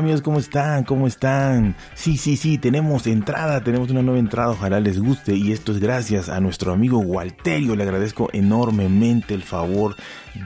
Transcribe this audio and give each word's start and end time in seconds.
Amigos, 0.00 0.22
¿cómo 0.22 0.38
están? 0.38 0.84
¿Cómo 0.84 1.06
están? 1.06 1.76
Sí, 1.94 2.16
sí, 2.16 2.38
sí, 2.38 2.56
tenemos 2.56 3.06
entrada, 3.06 3.62
tenemos 3.62 3.90
una 3.90 4.00
nueva 4.00 4.18
entrada, 4.18 4.50
ojalá 4.50 4.80
les 4.80 4.98
guste 4.98 5.34
y 5.34 5.52
esto 5.52 5.72
es 5.72 5.78
gracias 5.78 6.30
a 6.30 6.40
nuestro 6.40 6.72
amigo 6.72 6.98
Walterio, 7.00 7.76
le 7.76 7.82
agradezco 7.82 8.30
enormemente 8.32 9.34
el 9.34 9.42
favor 9.42 9.96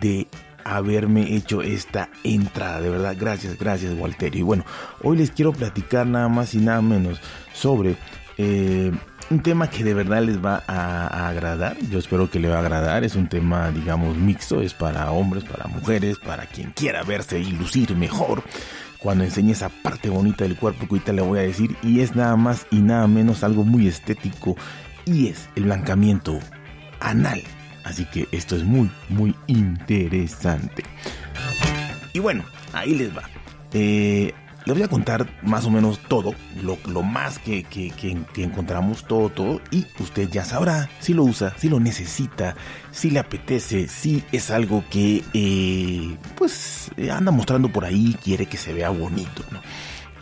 de 0.00 0.26
haberme 0.64 1.36
hecho 1.36 1.62
esta 1.62 2.08
entrada, 2.24 2.80
de 2.80 2.90
verdad, 2.90 3.16
gracias, 3.16 3.56
gracias 3.56 3.94
Walterio. 3.96 4.40
Y 4.40 4.42
bueno, 4.42 4.64
hoy 5.02 5.18
les 5.18 5.30
quiero 5.30 5.52
platicar 5.52 6.04
nada 6.04 6.28
más 6.28 6.54
y 6.54 6.58
nada 6.58 6.82
menos 6.82 7.20
sobre... 7.52 7.96
Eh, 8.36 8.90
un 9.30 9.40
tema 9.40 9.70
que 9.70 9.84
de 9.84 9.94
verdad 9.94 10.22
les 10.22 10.44
va 10.44 10.62
a, 10.66 11.28
agradar. 11.28 11.78
Yo 11.90 11.98
espero 11.98 12.30
que 12.30 12.38
le 12.38 12.48
va 12.48 12.56
a 12.56 12.60
agradar. 12.60 13.04
Es 13.04 13.14
un 13.14 13.26
tema, 13.26 13.70
digamos, 13.70 14.16
mixto. 14.16 14.60
Es 14.60 14.74
para 14.74 15.10
hombres, 15.12 15.44
para 15.44 15.66
mujeres, 15.66 16.18
para 16.18 16.44
quien 16.44 16.72
quiera 16.72 17.02
verse 17.04 17.38
y 17.38 17.52
lucir 17.52 17.96
mejor. 17.96 18.42
Cuando 19.04 19.22
enseñe 19.24 19.52
esa 19.52 19.68
parte 19.68 20.08
bonita 20.08 20.44
del 20.44 20.56
cuerpo 20.56 20.88
que 20.88 20.94
ahorita 20.94 21.12
le 21.12 21.20
voy 21.20 21.38
a 21.38 21.42
decir. 21.42 21.76
Y 21.82 22.00
es 22.00 22.16
nada 22.16 22.36
más 22.36 22.66
y 22.70 22.80
nada 22.80 23.06
menos 23.06 23.44
algo 23.44 23.62
muy 23.62 23.86
estético. 23.86 24.56
Y 25.04 25.28
es 25.28 25.50
el 25.56 25.64
blancamiento 25.64 26.40
anal. 27.00 27.42
Así 27.84 28.06
que 28.06 28.26
esto 28.32 28.56
es 28.56 28.64
muy, 28.64 28.90
muy 29.10 29.36
interesante. 29.46 30.84
Y 32.14 32.18
bueno, 32.18 32.44
ahí 32.72 32.94
les 32.94 33.14
va. 33.14 33.24
Eh, 33.74 34.32
les 34.66 34.74
voy 34.74 34.82
a 34.82 34.88
contar 34.88 35.28
más 35.42 35.66
o 35.66 35.70
menos 35.70 35.98
todo, 36.08 36.34
lo, 36.62 37.02
más 37.02 37.38
que, 37.38 37.66
encontramos, 38.36 39.04
todo, 39.06 39.28
todo, 39.28 39.60
y 39.70 39.86
usted 40.00 40.30
ya 40.30 40.44
sabrá 40.44 40.88
si 41.00 41.12
lo 41.12 41.24
usa, 41.24 41.54
si 41.58 41.68
lo 41.68 41.80
necesita, 41.80 42.56
si 42.90 43.10
le 43.10 43.18
apetece, 43.18 43.88
si 43.88 44.24
es 44.32 44.50
algo 44.50 44.82
que 44.90 45.22
eh, 45.34 46.16
pues 46.36 46.90
anda 47.10 47.30
mostrando 47.30 47.70
por 47.70 47.84
ahí, 47.84 48.16
quiere 48.22 48.46
que 48.46 48.56
se 48.56 48.72
vea 48.72 48.88
bonito. 48.90 49.42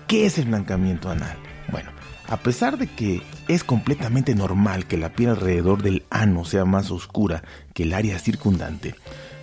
¿Qué 0.09 0.27
es 0.27 0.39
el 0.39 0.47
blancamiento 0.47 1.09
anal? 1.09 1.37
Bueno, 1.70 1.91
a 2.29 2.39
pesar 2.39 2.79
de 2.79 2.87
que 2.87 3.23
es 3.47 3.63
completamente 3.63 4.35
normal 4.35 4.87
que 4.87 4.97
la 4.97 5.13
piel 5.13 5.31
alrededor 5.31 5.83
del 5.83 6.05
ano 6.11 6.45
sea 6.45 6.65
más 6.65 6.91
oscura 6.91 7.45
que 7.75 7.85
el 7.85 7.95
área 7.95 8.19
circundante, 8.19 8.95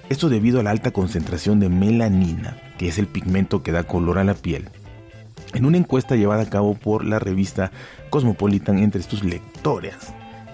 esto 0.10 0.28
debido 0.28 0.60
a 0.60 0.64
la 0.64 0.72
alta 0.72 0.92
concentración 0.92 1.60
de 1.60 1.70
melanina, 1.70 2.58
que 2.78 2.88
es 2.88 2.98
el 2.98 3.08
pigmento 3.08 3.62
que 3.62 3.72
da 3.72 3.84
color 3.84 4.18
a 4.18 4.24
la 4.24 4.34
piel, 4.34 4.70
en 5.54 5.66
una 5.66 5.78
encuesta 5.78 6.16
llevada 6.16 6.44
a 6.44 6.50
cabo 6.50 6.76
por 6.76 7.06
la 7.06 7.20
revista 7.20 7.72
Cosmopolitan 8.10 8.80
entre 8.80 9.02
sus 9.02 9.24
lectores, 9.24 9.96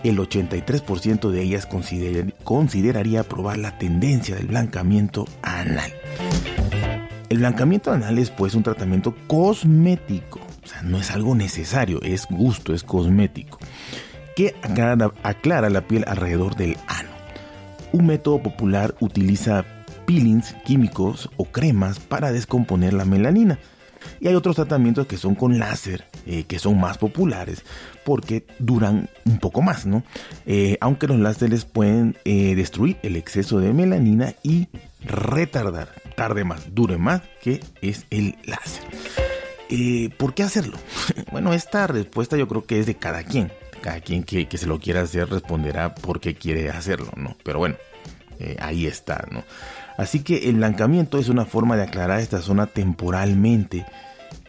el 0.04 0.18
83% 0.20 1.30
de 1.30 1.42
ellas 1.42 1.68
consideraría 2.44 3.22
aprobar 3.22 3.58
la 3.58 3.78
tendencia 3.78 4.36
del 4.36 4.48
blancamiento 4.48 5.26
anal. 5.42 5.92
El 7.30 7.40
blancamiento 7.40 7.92
anal 7.92 8.20
es 8.20 8.30
pues 8.30 8.54
un 8.54 8.64
tratamiento 8.64 9.16
cosmético, 9.28 10.40
o 10.64 10.68
sea, 10.68 10.84
no 10.84 11.00
es 11.00 11.12
algo 11.12 11.34
necesario, 11.34 12.02
es 12.04 12.28
gusto, 12.30 12.74
es 12.74 12.84
cosmético, 12.84 13.58
que 14.36 14.56
aclara 14.62 15.70
la 15.70 15.82
piel 15.82 16.06
alrededor 16.08 16.56
del 16.56 16.78
ano. 16.88 17.10
Un 17.92 18.06
método 18.06 18.44
popular 18.44 18.96
utiliza 19.00 19.66
peelings 20.06 20.54
químicos 20.66 21.30
o 21.38 21.46
cremas 21.46 22.00
para 22.00 22.32
descomponer 22.32 22.94
la 22.94 23.06
melanina 23.06 23.58
y 24.20 24.28
hay 24.28 24.36
otros 24.36 24.56
tratamientos 24.56 25.08
que 25.08 25.18
son 25.18 25.36
con 25.36 25.60
láser, 25.60 26.06
eh, 26.26 26.44
que 26.44 26.60
son 26.60 26.80
más 26.80 26.98
populares 26.98 27.64
porque 28.04 28.46
duran 28.60 29.10
un 29.26 29.40
poco 29.40 29.62
más, 29.62 29.86
¿no? 29.86 30.04
Eh, 30.46 30.78
aunque 30.80 31.08
los 31.08 31.20
láseres 31.20 31.66
pueden 31.66 32.18
eh, 32.24 32.56
destruir 32.56 32.98
el 33.02 33.16
exceso 33.16 33.60
de 33.60 33.74
melanina 33.74 34.36
y 34.44 34.68
retardar, 35.04 35.90
tarde 36.16 36.44
más, 36.44 36.74
dure 36.74 36.98
más, 36.98 37.22
que 37.42 37.62
es 37.82 38.06
el 38.10 38.38
láser. 38.46 38.84
¿Por 40.18 40.36
qué 40.36 40.44
hacerlo? 40.44 40.78
bueno, 41.32 41.54
esta 41.54 41.88
respuesta 41.88 42.38
yo 42.38 42.48
creo 42.48 42.66
que 42.66 42.80
es 42.80 42.86
de 42.86 42.96
cada 42.96 43.24
quien. 43.24 43.52
Cada 43.82 44.00
quien 44.00 44.24
que, 44.24 44.48
que 44.48 44.58
se 44.58 44.68
lo 44.68 44.80
quiera 44.80 45.02
hacer 45.02 45.30
responderá 45.30 45.96
por 45.96 46.20
qué 46.20 46.36
quiere 46.36 46.70
hacerlo, 46.70 47.12
¿no? 47.16 47.36
Pero 47.44 47.60
bueno, 47.60 47.76
ahí 48.60 48.86
está, 48.86 49.28
¿no? 49.32 49.44
Así 49.98 50.22
que 50.22 50.50
el 50.50 50.56
blancamiento 50.56 51.18
es 51.18 51.30
una 51.30 51.46
forma 51.46 51.78
de 51.78 51.84
aclarar 51.84 52.20
esta 52.20 52.42
zona 52.42 52.68
temporalmente 52.68 53.86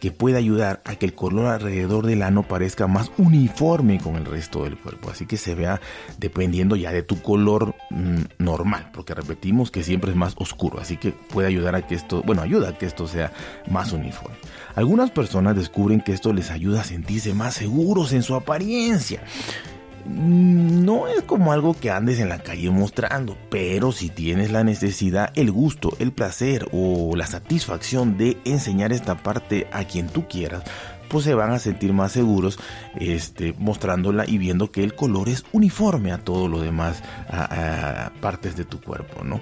que 0.01 0.11
puede 0.11 0.37
ayudar 0.37 0.83
a 0.85 0.97
que 0.97 1.07
el 1.07 1.15
color 1.15 1.47
alrededor 1.47 2.07
del 2.07 2.23
ano 2.23 2.43
parezca 2.43 2.87
más 2.87 3.11
uniforme 3.17 3.99
con 3.99 4.17
el 4.17 4.25
resto 4.27 4.65
del 4.65 4.77
cuerpo. 4.77 5.11
Así 5.11 5.27
que 5.27 5.37
se 5.37 5.55
vea 5.55 5.81
dependiendo 6.19 6.77
ya 6.77 6.93
de 6.93 7.03
tu 7.03 7.23
color 7.23 7.75
mm, 7.91 8.23
normal, 8.39 8.91
porque 8.93 9.15
repetimos 9.15 9.71
que 9.71 9.83
siempre 9.83 10.11
es 10.11 10.17
más 10.17 10.35
oscuro. 10.37 10.81
Así 10.81 10.97
que 10.97 11.13
puede 11.13 11.49
ayudar 11.49 11.75
a 11.75 11.87
que 11.87 11.95
esto, 11.95 12.23
bueno, 12.27 12.43
ayuda 12.43 12.71
a 12.71 12.79
que 12.79 12.87
esto 12.87 13.07
sea 13.09 13.33
más 13.71 13.93
uniforme. 13.93 14.37
Algunas 14.75 15.11
personas 15.11 15.57
descubren 15.57 16.03
que 16.03 16.13
esto 16.13 16.33
les 16.33 16.51
ayuda 16.51 16.83
a 16.83 16.85
sentirse 16.85 17.33
más 17.33 17.55
seguros 17.55 18.13
en 18.13 18.23
su 18.23 18.35
apariencia 18.35 19.23
no 20.09 21.09
es 21.09 21.23
como 21.23 21.53
algo 21.53 21.75
que 21.75 21.91
andes 21.91 22.19
en 22.21 22.29
la 22.29 22.39
calle 22.39 22.71
mostrando, 22.71 23.37
pero 23.51 23.93
si 23.93 24.09
tienes 24.09 24.51
la 24.51 24.65
necesidad, 24.65 25.31
el 25.35 25.51
gusto, 25.51 25.97
el 25.99 26.13
placer 26.13 26.69
o 26.73 27.15
la 27.17 27.27
satisfacción 27.27 28.17
de 28.17 28.39
enseñar 28.45 28.93
esta 28.93 29.23
parte 29.23 29.67
a 29.73 29.85
quien 29.85 30.09
tú 30.09 30.29
quieras, 30.29 30.63
pues 31.09 31.25
se 31.25 31.35
van 31.35 31.53
a 31.53 31.59
sentir 31.59 31.93
más 31.93 32.13
seguros 32.13 32.59
este, 32.99 33.55
mostrándola 33.59 34.25
y 34.27 34.39
viendo 34.39 34.71
que 34.71 34.83
el 34.83 34.95
color 34.95 35.29
es 35.29 35.45
uniforme 35.53 36.13
a 36.13 36.19
todo 36.19 36.49
lo 36.49 36.61
demás, 36.61 37.03
a 37.29 38.13
partes 38.21 38.57
de 38.57 38.65
tu 38.65 38.81
cuerpo, 38.81 39.25
¿no? 39.25 39.41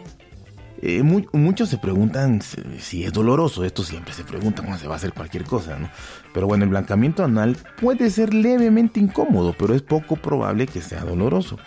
Eh, 0.87 1.03
muchos 1.03 1.71
se 1.71 1.79
preguntan 1.79 2.43
si 2.79 3.05
es 3.05 3.13
doloroso, 3.15 3.65
esto 3.65 3.83
siempre 3.83 4.13
se 4.13 4.23
pregunta 4.23 4.61
cuando 4.61 4.79
se 4.79 4.87
va 4.87 4.93
a 4.93 4.97
hacer 4.99 5.15
cualquier 5.15 5.45
cosa, 5.45 5.79
¿no? 5.79 5.89
Pero 6.35 6.47
bueno, 6.47 6.65
el 6.65 6.69
blancamiento 6.69 7.25
anal 7.25 7.57
puede 7.81 8.11
ser 8.11 8.35
levemente 8.35 9.01
incómodo, 9.01 9.55
pero 9.59 9.75
es 9.75 9.81
poco 9.81 10.17
probable 10.17 10.67
que 10.67 10.83
sea 10.83 11.01
doloroso. 11.01 11.59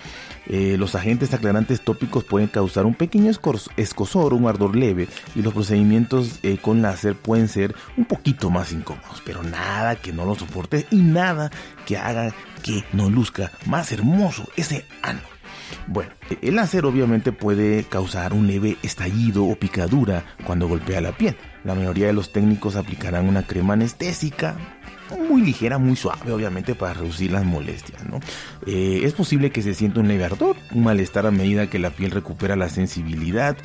Eh, 0.45 0.75
los 0.77 0.93
agentes 0.93 1.33
aclarantes 1.33 1.81
tópicos 1.81 2.25
pueden 2.25 2.47
causar 2.47 2.85
un 2.85 2.93
pequeño 2.93 3.31
escosor, 3.75 4.35
un 4.35 4.45
ardor 4.45 4.75
leve, 4.75 5.07
y 5.33 5.41
los 5.41 5.51
procedimientos 5.51 6.37
eh, 6.43 6.59
con 6.61 6.83
láser 6.83 7.15
pueden 7.15 7.47
ser 7.47 7.73
un 7.97 8.05
poquito 8.05 8.51
más 8.51 8.71
incómodos, 8.71 9.23
pero 9.25 9.41
nada 9.41 9.95
que 9.95 10.13
no 10.13 10.25
lo 10.25 10.35
soporte 10.35 10.85
y 10.91 10.97
nada 10.97 11.49
que 11.87 11.97
haga 11.97 12.35
que 12.61 12.83
no 12.93 13.09
luzca 13.09 13.51
más 13.65 13.91
hermoso 13.91 14.47
ese 14.55 14.85
ano. 15.01 15.36
Bueno, 15.87 16.11
el 16.41 16.55
láser 16.55 16.85
obviamente 16.85 17.31
puede 17.31 17.83
causar 17.83 18.33
un 18.33 18.47
leve 18.47 18.77
estallido 18.83 19.45
o 19.45 19.55
picadura 19.55 20.23
cuando 20.45 20.67
golpea 20.67 21.01
la 21.01 21.11
piel. 21.11 21.35
La 21.63 21.75
mayoría 21.75 22.07
de 22.07 22.13
los 22.13 22.31
técnicos 22.31 22.75
aplicarán 22.75 23.27
una 23.27 23.43
crema 23.43 23.73
anestésica 23.73 24.55
muy 25.29 25.41
ligera, 25.41 25.77
muy 25.77 25.95
suave, 25.95 26.31
obviamente, 26.31 26.75
para 26.75 26.93
reducir 26.93 27.31
las 27.31 27.45
molestias, 27.45 28.05
¿no? 28.05 28.19
Eh, 28.65 29.01
es 29.03 29.13
posible 29.13 29.51
que 29.51 29.61
se 29.61 29.73
sienta 29.73 29.99
un 29.99 30.07
leve 30.07 30.25
ardor, 30.25 30.55
un 30.73 30.83
malestar 30.83 31.25
a 31.25 31.31
medida 31.31 31.69
que 31.69 31.79
la 31.79 31.91
piel 31.91 32.11
recupera 32.11 32.55
la 32.55 32.69
sensibilidad, 32.69 33.57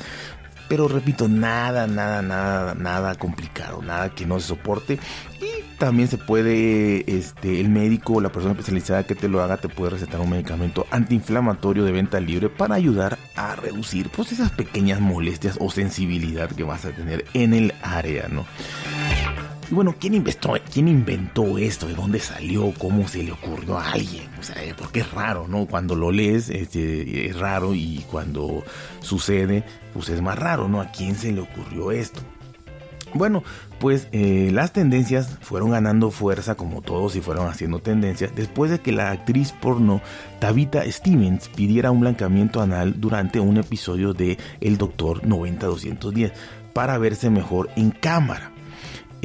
pero 0.67 0.87
repito, 0.87 1.27
nada, 1.27 1.87
nada, 1.87 2.21
nada, 2.21 2.73
nada 2.75 3.15
complicado, 3.15 3.81
nada 3.81 4.09
que 4.09 4.25
no 4.25 4.39
se 4.39 4.47
soporte. 4.47 4.99
Y 5.41 5.77
también 5.77 6.07
se 6.07 6.17
puede, 6.17 7.17
este, 7.17 7.59
el 7.59 7.69
médico 7.69 8.13
o 8.13 8.21
la 8.21 8.31
persona 8.31 8.53
especializada 8.53 9.03
que 9.03 9.15
te 9.15 9.27
lo 9.27 9.41
haga 9.41 9.57
te 9.57 9.69
puede 9.69 9.91
recetar 9.91 10.21
un 10.21 10.29
medicamento 10.29 10.85
antiinflamatorio 10.91 11.83
de 11.83 11.91
venta 11.91 12.19
libre 12.19 12.49
para 12.49 12.75
ayudar 12.75 13.17
a 13.35 13.55
reducir 13.55 14.09
pues 14.09 14.31
esas 14.31 14.51
pequeñas 14.51 15.01
molestias 15.01 15.57
o 15.59 15.69
sensibilidad 15.69 16.49
que 16.49 16.63
vas 16.63 16.85
a 16.85 16.91
tener 16.91 17.25
en 17.33 17.53
el 17.53 17.73
área, 17.81 18.27
¿no? 18.29 18.45
Y 19.73 19.75
bueno, 19.75 19.95
¿quién 19.99 20.13
inventó, 20.13 20.53
¿quién 20.71 20.87
inventó 20.87 21.57
esto? 21.57 21.87
¿De 21.87 21.95
dónde 21.95 22.19
salió? 22.19 22.71
¿Cómo 22.77 23.07
se 23.07 23.23
le 23.23 23.31
ocurrió 23.31 23.79
a 23.79 23.93
alguien? 23.93 24.29
O 24.39 24.43
sea, 24.43 24.55
porque 24.77 24.99
es 24.99 25.11
raro, 25.11 25.47
¿no? 25.47 25.65
Cuando 25.65 25.95
lo 25.95 26.11
lees 26.11 26.51
este, 26.51 27.25
es 27.25 27.39
raro 27.39 27.73
y 27.73 28.05
cuando 28.11 28.63
sucede, 28.99 29.63
pues 29.91 30.09
es 30.09 30.21
más 30.21 30.37
raro, 30.37 30.67
¿no? 30.67 30.79
¿A 30.79 30.91
quién 30.91 31.15
se 31.15 31.31
le 31.31 31.41
ocurrió 31.41 31.91
esto? 31.91 32.21
Bueno, 33.15 33.43
pues 33.79 34.09
eh, 34.11 34.51
las 34.53 34.73
tendencias 34.73 35.39
fueron 35.41 35.71
ganando 35.71 36.11
fuerza 36.11 36.53
como 36.53 36.83
todos 36.83 37.15
y 37.15 37.21
fueron 37.21 37.47
haciendo 37.47 37.79
tendencias 37.79 38.35
después 38.35 38.69
de 38.69 38.79
que 38.79 38.91
la 38.91 39.09
actriz 39.09 39.53
porno 39.53 40.01
Tabitha 40.39 40.83
Stevens 40.91 41.49
pidiera 41.49 41.89
un 41.89 42.01
blancamiento 42.01 42.61
anal 42.61 43.01
durante 43.01 43.39
un 43.39 43.57
episodio 43.57 44.13
de 44.13 44.37
El 44.61 44.77
Doctor 44.77 45.25
90210 45.25 46.31
para 46.73 46.99
verse 46.99 47.31
mejor 47.31 47.71
en 47.75 47.89
cámara. 47.89 48.52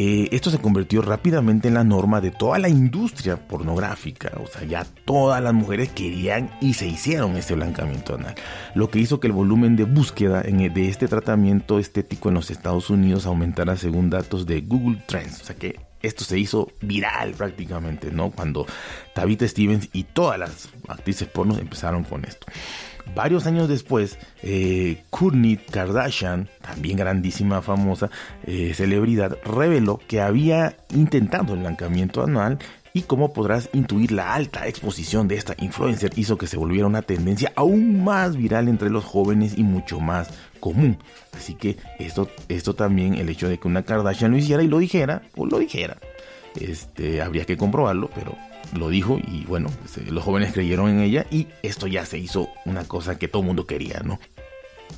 Eh, 0.00 0.29
esto 0.31 0.50
se 0.50 0.61
convirtió 0.61 1.03
rápidamente 1.03 1.67
en 1.67 1.75
la 1.75 1.83
norma 1.83 2.21
de 2.21 2.31
toda 2.31 2.61
la 2.61 2.69
industria 2.69 3.37
pornográfica. 3.37 4.31
O 4.41 4.47
sea, 4.47 4.62
ya 4.62 4.87
todas 5.05 5.43
las 5.43 5.53
mujeres 5.53 5.89
querían 5.89 6.50
y 6.61 6.75
se 6.75 6.87
hicieron 6.87 7.37
este 7.37 7.56
blancamiento 7.56 8.15
anal. 8.15 8.37
Lo 8.77 8.91
que 8.91 9.00
hizo 9.00 9.19
que 9.19 9.27
el 9.27 9.33
volumen 9.33 9.75
de 9.75 9.83
búsqueda 9.83 10.43
de 10.43 10.89
este 10.89 11.09
tratamiento 11.09 11.81
estético 11.81 12.29
en 12.29 12.37
los 12.37 12.53
Estados 12.53 12.91
Unidos 12.91 13.27
aumentara 13.27 13.77
según 13.77 14.09
datos 14.09 14.47
de 14.47 14.61
Google 14.61 15.03
Trends. 15.09 15.43
O 15.43 15.45
sea 15.47 15.56
que 15.56 15.88
esto 16.03 16.25
se 16.25 16.39
hizo 16.39 16.71
viral 16.81 17.33
prácticamente, 17.33 18.11
¿no? 18.11 18.31
Cuando 18.31 18.67
Tabitha 19.15 19.47
Stevens 19.49 19.89
y 19.93 20.05
todas 20.05 20.39
las 20.39 20.69
actrices 20.89 21.29
porno 21.29 21.59
empezaron 21.59 22.05
con 22.05 22.25
esto. 22.25 22.47
Varios 23.15 23.47
años 23.47 23.69
después, 23.69 24.19
eh, 24.43 25.03
Kardashian, 25.71 26.49
también 26.61 26.99
grandísima, 26.99 27.62
famosa 27.62 28.11
eh, 28.47 28.73
celebridad, 28.75 29.39
reveló 29.45 30.00
que 30.06 30.21
había 30.21 30.77
intentado 30.91 31.55
el 31.55 31.61
blancamiento 31.61 32.23
anual 32.23 32.59
y 32.93 33.02
como 33.02 33.32
podrás 33.32 33.69
intuir, 33.73 34.12
la 34.12 34.35
alta 34.35 34.67
exposición 34.67 35.29
de 35.29 35.37
esta 35.37 35.55
influencer 35.58 36.12
hizo 36.17 36.38
que 36.38 36.46
se 36.46 36.56
volviera 36.56 36.87
una 36.87 37.02
tendencia 37.02 37.52
aún 37.56 38.02
más 38.02 38.37
viral 38.37 38.69
entre 38.69 38.90
los 38.90 39.05
jóvenes 39.05 39.56
y 39.56 39.62
mucho 39.62 40.00
más 40.00 40.31
común. 40.61 40.99
Así 41.37 41.55
que 41.55 41.76
esto, 41.99 42.29
esto 42.49 42.75
también, 42.75 43.14
el 43.14 43.29
hecho 43.29 43.49
de 43.49 43.58
que 43.58 43.69
una 43.69 43.82
Kardashian 43.82 44.31
lo 44.31 44.38
hiciera 44.38 44.62
y 44.62 44.69
lo 44.69 44.79
dijera, 44.79 45.23
pues 45.35 45.50
lo 45.50 45.58
dijera. 45.58 45.99
Este, 46.61 47.23
habría 47.23 47.44
que 47.44 47.56
comprobarlo, 47.56 48.11
pero 48.14 48.35
lo 48.76 48.88
dijo 48.88 49.19
y 49.19 49.44
bueno, 49.44 49.70
pues, 49.81 49.99
eh, 49.99 50.11
los 50.11 50.25
jóvenes 50.25 50.52
creyeron 50.52 50.88
en 50.90 51.00
ella 51.00 51.26
y 51.31 51.46
esto 51.62 51.87
ya 51.87 52.05
se 52.05 52.19
hizo 52.19 52.49
una 52.64 52.85
cosa 52.85 53.19
que 53.19 53.29
todo 53.29 53.43
el 53.43 53.46
mundo 53.46 53.67
quería, 53.67 54.00
¿no? 54.05 54.19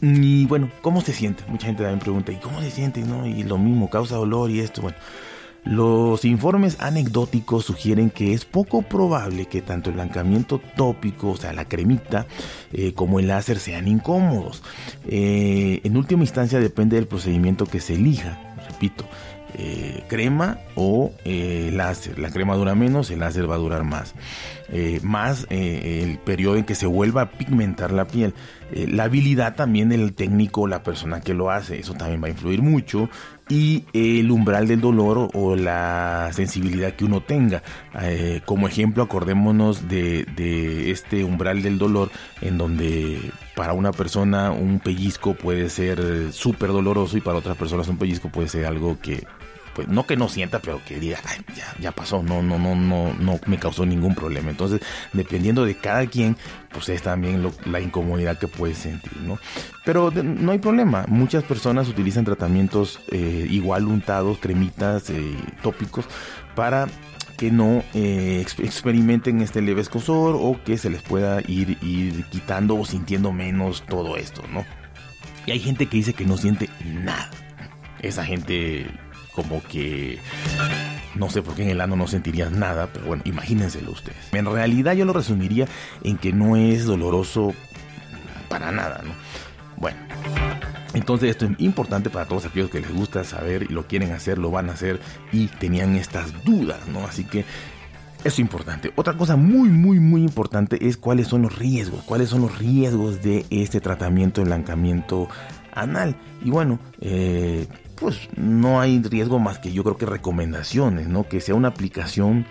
Y 0.01 0.47
bueno, 0.47 0.71
¿cómo 0.83 1.01
se 1.01 1.13
siente? 1.13 1.45
Mucha 1.49 1.67
gente 1.67 1.83
también 1.83 2.01
pregunta, 2.01 2.33
¿y 2.33 2.37
cómo 2.37 2.61
se 2.61 2.71
siente? 2.71 3.03
¿no? 3.03 3.27
Y 3.27 3.43
lo 3.43 3.59
mismo, 3.59 3.91
causa 3.91 4.17
dolor 4.17 4.51
y 4.51 4.61
esto, 4.61 4.83
bueno. 4.83 4.97
Los 5.65 6.25
informes 6.25 6.79
anecdóticos 6.81 7.67
sugieren 7.67 8.11
que 8.11 8.33
es 8.33 8.45
poco 8.45 8.83
probable 8.83 9.47
que 9.47 9.61
tanto 9.61 9.91
el 9.91 9.97
blancamiento 9.97 10.61
tópico, 10.77 11.31
o 11.31 11.37
sea, 11.37 11.53
la 11.53 11.67
cremita, 11.67 12.27
eh, 12.73 12.95
como 12.95 13.21
el 13.21 13.29
láser 13.29 13.59
sean 13.59 13.87
incómodos. 13.87 14.63
Eh, 15.07 15.81
en 15.85 15.97
última 15.97 16.23
instancia 16.23 16.61
depende 16.61 16.97
del 16.97 17.07
procedimiento 17.07 17.67
que 17.67 17.81
se 17.81 17.95
elija, 17.95 18.39
repito. 18.69 19.05
Eh, 19.55 20.05
crema 20.09 20.59
o 20.77 21.13
láser. 21.25 22.19
La 22.21 22.31
crema 22.31 22.55
dura 22.55 22.75
menos, 22.77 23.11
el 23.11 23.19
láser 23.19 23.51
va 23.51 23.57
a 23.57 23.59
durar 23.59 23.85
más. 23.85 24.15
Más 25.03 25.47
el 25.51 26.19
periodo 26.19 26.57
en 26.57 26.65
que 26.65 26.77
se 26.77 26.87
vuelva 26.87 27.23
a 27.23 27.31
pigmentar 27.33 27.91
la 27.91 28.07
piel. 28.07 28.33
La 28.73 29.05
habilidad 29.05 29.55
también 29.57 29.89
del 29.89 30.13
técnico, 30.15 30.67
la 30.67 30.83
persona 30.83 31.21
que 31.21 31.35
lo 31.35 31.51
hace, 31.51 31.81
eso 31.81 31.95
también 31.95 32.23
va 32.23 32.27
a 32.29 32.31
influir 32.31 32.63
mucho. 32.63 33.09
Y 33.49 33.85
el 33.93 34.31
umbral 34.31 34.69
del 34.69 34.81
dolor 34.81 35.29
o, 35.35 35.57
la 35.57 36.31
sensibilidad 36.33 36.95
que 36.95 37.05
uno 37.05 37.21
tenga. 37.21 37.63
como 38.45 38.69
ejemplo, 38.69 39.03
acordémonos 39.03 39.89
de, 39.89 40.25
de 40.37 40.93
este 40.93 41.25
umbral 41.25 41.63
del 41.63 41.77
dolor 41.77 42.11
en 42.41 42.59
donde 42.59 43.19
para 43.57 43.73
una 43.73 43.93
persona 43.93 44.53
un 44.53 44.79
pellizco 44.79 45.35
puede 45.35 45.69
ser 45.69 46.33
súper 46.33 46.71
doloroso 46.71 47.17
y 47.17 47.21
para 47.21 47.39
otras 47.39 47.57
personas 47.57 47.89
un 47.89 47.99
pellizco 47.99 48.29
puede 48.29 48.49
ser 48.49 48.67
algo 48.67 48.99
que 49.01 49.27
pues 49.81 49.95
no 49.95 50.07
que 50.07 50.17
no 50.17 50.29
sienta, 50.29 50.61
pero 50.61 50.83
que 50.85 51.01
diga, 51.01 51.19
ya, 51.57 51.75
ya 51.81 51.93
pasó, 51.93 52.23
no, 52.23 52.43
no, 52.43 52.59
no, 52.59 52.75
no, 52.75 53.15
no 53.15 53.41
me 53.47 53.59
causó 53.59 53.87
ningún 53.87 54.15
problema. 54.15 54.51
Entonces, 54.51 54.83
dependiendo 55.15 55.65
de 55.65 55.75
cada 55.75 56.07
quien, 56.07 56.37
pues 56.71 56.91
es 56.91 57.03
también 57.03 57.51
la 57.65 57.81
incomodidad 57.81 58.39
que 58.39 58.47
puede 58.47 58.75
sentir, 58.75 59.17
¿no? 59.23 59.39
Pero 59.87 60.11
no 60.11 60.53
hay 60.53 60.59
problema, 60.59 61.07
muchas 61.09 61.45
personas 61.45 61.89
utilizan 61.89 62.27
tratamientos 62.27 63.01
eh, 63.11 63.47
igual 63.51 63.87
untados, 63.87 64.39
cremitas, 64.39 65.09
eh, 65.09 65.35
tópicos, 65.63 66.05
para 66.55 66.87
que 67.39 67.51
no 67.51 67.83
eh, 67.95 68.45
experimenten 68.59 69.41
este 69.41 69.63
leve 69.63 69.81
escosor 69.81 70.37
o 70.39 70.63
que 70.63 70.77
se 70.77 70.91
les 70.91 71.01
pueda 71.01 71.41
ir, 71.49 71.79
ir 71.81 72.27
quitando 72.27 72.77
o 72.77 72.85
sintiendo 72.85 73.33
menos 73.33 73.83
todo 73.87 74.19
esto, 74.19 74.43
¿no? 74.53 74.67
Y 75.47 75.53
hay 75.53 75.59
gente 75.59 75.87
que 75.87 75.97
dice 75.97 76.13
que 76.13 76.27
no 76.27 76.37
siente 76.37 76.69
nada. 76.85 77.31
Esa 78.03 78.27
gente 78.27 78.87
como 79.41 79.63
que 79.63 80.19
no 81.15 81.31
sé 81.31 81.43
por 81.43 81.55
qué 81.55 81.63
en 81.63 81.71
el 81.71 81.81
ano 81.81 81.97
no 81.97 82.07
sentirías 82.07 82.53
nada, 82.53 82.89
pero 82.93 83.07
bueno, 83.07 83.23
imagínenselo 83.25 83.91
ustedes. 83.91 84.19
En 84.33 84.47
realidad 84.47 84.93
yo 84.93 85.05
lo 85.05 85.13
resumiría 85.13 85.67
en 86.05 86.19
que 86.19 86.33
no 86.33 86.57
es 86.57 86.85
doloroso 86.85 87.55
para 88.49 88.71
nada, 88.71 89.01
¿no? 89.03 89.13
Bueno, 89.77 89.99
entonces 90.93 91.31
esto 91.31 91.47
es 91.47 91.53
importante 91.59 92.11
para 92.11 92.27
todos 92.27 92.45
aquellos 92.45 92.71
que 92.71 92.81
les 92.81 92.93
gusta 92.93 93.25
saber 93.25 93.63
y 93.63 93.73
lo 93.73 93.87
quieren 93.87 94.13
hacer, 94.13 94.39
lo 94.39 94.51
van 94.51 94.69
a 94.69 94.75
hacer 94.75 95.01
y 95.33 95.47
tenían 95.47 95.97
estas 95.97 96.45
dudas, 96.45 96.87
¿no? 96.89 97.07
Así 97.07 97.25
que 97.25 97.47
es 98.23 98.39
importante. 98.39 98.93
Otra 98.97 99.17
cosa 99.17 99.37
muy, 99.37 99.71
muy, 99.71 99.99
muy 99.99 100.23
importante 100.23 100.87
es 100.87 100.99
cuáles 100.99 101.29
son 101.29 101.43
los 101.43 101.59
riesgos, 101.59 102.03
cuáles 102.05 102.29
son 102.29 102.43
los 102.43 102.59
riesgos 102.59 103.23
de 103.23 103.47
este 103.49 103.81
tratamiento 103.81 104.43
de 104.43 104.49
blancamiento 104.49 105.29
anal. 105.73 106.17
Y 106.43 106.51
bueno, 106.51 106.79
eh, 107.01 107.67
pues 107.97 108.29
no 108.37 108.81
hay 108.81 109.03
riesgo 109.03 109.39
más 109.39 109.59
que 109.59 109.73
yo 109.73 109.85
creo 109.85 109.97
que 109.97 110.07
recomendaciones, 110.07 111.09
¿no? 111.09 111.29
Que 111.29 111.41
sea 111.41 111.55
una 111.55 111.69
aplicación 111.69 112.47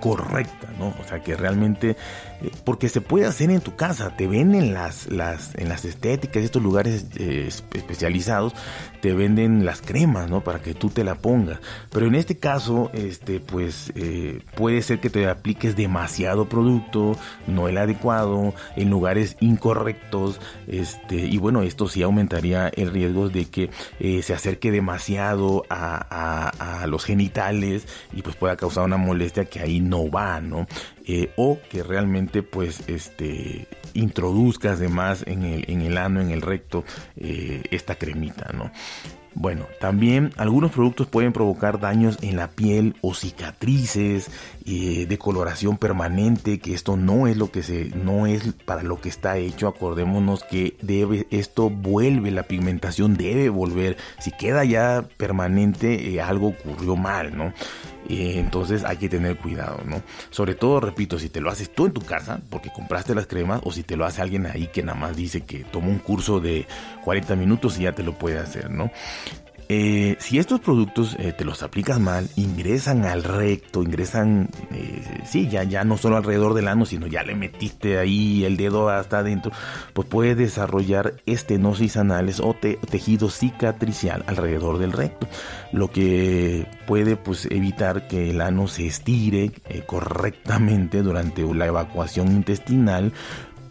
correcta, 0.00 0.68
¿no? 0.78 0.94
O 1.00 1.04
sea, 1.08 1.20
que 1.20 1.36
realmente, 1.36 1.96
porque 2.64 2.88
se 2.88 3.00
puede 3.00 3.26
hacer 3.26 3.50
en 3.50 3.60
tu 3.60 3.76
casa, 3.76 4.16
te 4.16 4.26
venden 4.26 4.74
las, 4.74 5.10
las, 5.10 5.54
en 5.56 5.68
las 5.68 5.84
estéticas, 5.84 6.42
estos 6.42 6.62
lugares 6.62 7.06
eh, 7.16 7.48
especializados, 7.74 8.54
te 9.00 9.12
venden 9.14 9.64
las 9.64 9.80
cremas, 9.80 10.28
¿no? 10.28 10.42
Para 10.42 10.60
que 10.60 10.74
tú 10.74 10.90
te 10.90 11.04
la 11.04 11.16
pongas. 11.16 11.58
Pero 11.90 12.06
en 12.06 12.14
este 12.14 12.38
caso, 12.38 12.90
este, 12.92 13.40
pues, 13.40 13.92
eh, 13.94 14.42
puede 14.56 14.82
ser 14.82 15.00
que 15.00 15.10
te 15.10 15.28
apliques 15.28 15.76
demasiado 15.76 16.48
producto, 16.48 17.16
no 17.46 17.68
el 17.68 17.78
adecuado, 17.78 18.54
en 18.76 18.90
lugares 18.90 19.36
incorrectos, 19.40 20.40
este, 20.66 21.16
y 21.16 21.38
bueno, 21.38 21.62
esto 21.62 21.88
sí 21.88 22.02
aumentaría 22.02 22.68
el 22.68 22.90
riesgo 22.90 23.28
de 23.28 23.46
que 23.46 23.70
se 24.22 24.34
acerque 24.34 24.70
demasiado 24.70 25.64
a, 25.68 26.06
a, 26.10 26.82
a 26.82 26.86
los 26.86 27.04
genitales 27.04 27.86
y 28.12 28.22
pues 28.22 28.36
pueda 28.36 28.56
causar 28.56 28.84
una 28.84 28.96
molestia 28.96 29.44
que 29.44 29.60
ahí 29.60 29.80
no 29.80 30.10
va, 30.10 30.40
¿no? 30.40 30.66
Eh, 31.06 31.32
o 31.36 31.58
que 31.70 31.82
realmente 31.82 32.42
pues 32.42 32.82
este 32.86 33.66
introduzcas 33.94 34.78
además 34.78 35.24
en 35.26 35.44
el, 35.44 35.64
en 35.68 35.80
el 35.82 35.98
ano, 35.98 36.20
en 36.20 36.30
el 36.30 36.42
recto, 36.42 36.84
eh, 37.16 37.62
esta 37.70 37.96
cremita, 37.96 38.52
¿no? 38.52 38.70
Bueno, 39.32 39.66
también 39.80 40.32
algunos 40.36 40.72
productos 40.72 41.06
pueden 41.06 41.32
provocar 41.32 41.78
daños 41.78 42.18
en 42.20 42.36
la 42.36 42.48
piel 42.48 42.96
o 43.00 43.14
cicatrices, 43.14 44.28
eh, 44.66 45.06
de 45.08 45.18
coloración 45.18 45.78
permanente, 45.78 46.58
que 46.58 46.74
esto 46.74 46.96
no 46.96 47.28
es 47.28 47.36
lo 47.36 47.50
que 47.52 47.62
se, 47.62 47.90
no 47.90 48.26
es 48.26 48.52
para 48.64 48.82
lo 48.82 49.00
que 49.00 49.08
está 49.08 49.38
hecho. 49.38 49.68
Acordémonos 49.68 50.42
que 50.42 50.76
debe, 50.82 51.28
esto 51.30 51.70
vuelve, 51.70 52.32
la 52.32 52.42
pigmentación 52.42 53.14
debe 53.16 53.48
volver. 53.50 53.96
Si 54.18 54.32
queda 54.32 54.64
ya 54.64 55.08
permanente, 55.16 56.20
algo 56.20 56.48
ocurrió 56.48 56.96
mal, 56.96 57.36
¿no? 57.36 57.52
Entonces 58.08 58.84
hay 58.84 58.96
que 58.96 59.08
tener 59.08 59.36
cuidado, 59.36 59.80
¿no? 59.84 60.02
Sobre 60.30 60.54
todo, 60.54 60.80
repito, 60.80 61.18
si 61.18 61.28
te 61.28 61.40
lo 61.40 61.50
haces 61.50 61.72
tú 61.72 61.86
en 61.86 61.92
tu 61.92 62.00
casa, 62.00 62.40
porque 62.50 62.70
compraste 62.72 63.14
las 63.14 63.26
cremas, 63.26 63.60
o 63.64 63.72
si 63.72 63.82
te 63.82 63.96
lo 63.96 64.04
hace 64.04 64.22
alguien 64.22 64.46
ahí 64.46 64.68
que 64.68 64.82
nada 64.82 64.98
más 64.98 65.16
dice 65.16 65.42
que 65.42 65.64
tomó 65.64 65.90
un 65.90 65.98
curso 65.98 66.40
de 66.40 66.66
40 67.04 67.36
minutos 67.36 67.78
y 67.78 67.82
ya 67.82 67.92
te 67.92 68.02
lo 68.02 68.18
puede 68.18 68.38
hacer, 68.38 68.70
¿no? 68.70 68.90
Eh, 69.72 70.16
si 70.18 70.40
estos 70.40 70.58
productos 70.58 71.14
eh, 71.20 71.32
te 71.32 71.44
los 71.44 71.62
aplicas 71.62 72.00
mal, 72.00 72.28
ingresan 72.34 73.04
al 73.04 73.22
recto, 73.22 73.84
ingresan, 73.84 74.48
eh, 74.72 75.22
sí, 75.24 75.48
ya, 75.48 75.62
ya 75.62 75.84
no 75.84 75.96
solo 75.96 76.16
alrededor 76.16 76.54
del 76.54 76.66
ano, 76.66 76.84
sino 76.84 77.06
ya 77.06 77.22
le 77.22 77.36
metiste 77.36 77.96
ahí 77.96 78.44
el 78.44 78.56
dedo 78.56 78.88
hasta 78.88 79.18
adentro, 79.18 79.52
pues 79.92 80.08
puedes 80.08 80.36
desarrollar 80.36 81.14
estenosis 81.24 81.96
anales 81.96 82.40
o 82.40 82.56
tejido 82.90 83.30
cicatricial 83.30 84.24
alrededor 84.26 84.78
del 84.78 84.90
recto, 84.90 85.28
lo 85.70 85.88
que 85.88 86.66
puede 86.88 87.14
pues 87.14 87.46
evitar 87.46 88.08
que 88.08 88.30
el 88.30 88.40
ano 88.40 88.66
se 88.66 88.88
estire 88.88 89.52
correctamente 89.86 91.00
durante 91.02 91.42
la 91.54 91.66
evacuación 91.66 92.32
intestinal 92.32 93.12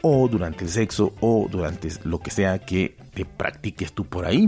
o 0.01 0.27
durante 0.27 0.63
el 0.63 0.69
sexo 0.69 1.13
o 1.19 1.47
durante 1.49 1.89
lo 2.03 2.19
que 2.19 2.31
sea 2.31 2.59
que 2.59 2.95
te 3.13 3.25
practiques 3.25 3.93
tú 3.93 4.05
por 4.05 4.25
ahí, 4.25 4.47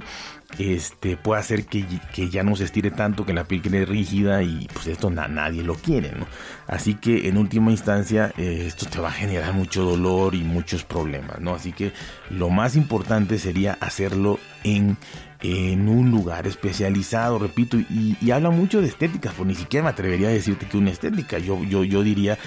este, 0.57 1.17
puede 1.17 1.41
hacer 1.41 1.65
que, 1.65 1.85
ya 2.29 2.43
no 2.43 2.55
se 2.55 2.65
estire 2.65 2.91
tanto, 2.91 3.25
que 3.25 3.33
la 3.33 3.45
piel 3.45 3.61
quede 3.61 3.85
rígida 3.85 4.43
y 4.43 4.67
pues 4.73 4.87
esto 4.87 5.09
nadie 5.09 5.63
lo 5.63 5.75
quiere, 5.75 6.11
¿no? 6.11 6.27
Así 6.67 6.95
que 6.95 7.27
en 7.27 7.37
última 7.37 7.71
instancia 7.71 8.33
eh, 8.37 8.63
esto 8.67 8.85
te 8.85 8.99
va 8.99 9.09
a 9.09 9.13
generar 9.13 9.53
mucho 9.53 9.83
dolor 9.83 10.35
y 10.35 10.43
muchos 10.43 10.83
problemas, 10.83 11.39
¿no? 11.39 11.55
Así 11.55 11.71
que 11.71 11.91
lo 12.29 12.49
más 12.49 12.75
importante 12.75 13.39
sería 13.39 13.77
hacerlo 13.81 14.39
en 14.63 14.97
en 15.41 15.89
un 15.89 16.11
lugar 16.11 16.45
especializado, 16.45 17.39
repito, 17.39 17.77
y, 17.77 18.31
habla 18.31 18.51
mucho 18.51 18.79
de 18.79 18.87
estéticas, 18.87 19.33
pues 19.33 19.47
ni 19.47 19.55
siquiera 19.55 19.85
me 19.85 19.89
atrevería 19.89 20.27
a 20.27 20.31
decirte 20.31 20.67
que 20.67 20.77
una 20.77 20.91
estética, 20.91 21.39
yo, 21.39 21.63
yo, 21.63 21.83
yo 21.83 22.03
diría 22.03 22.37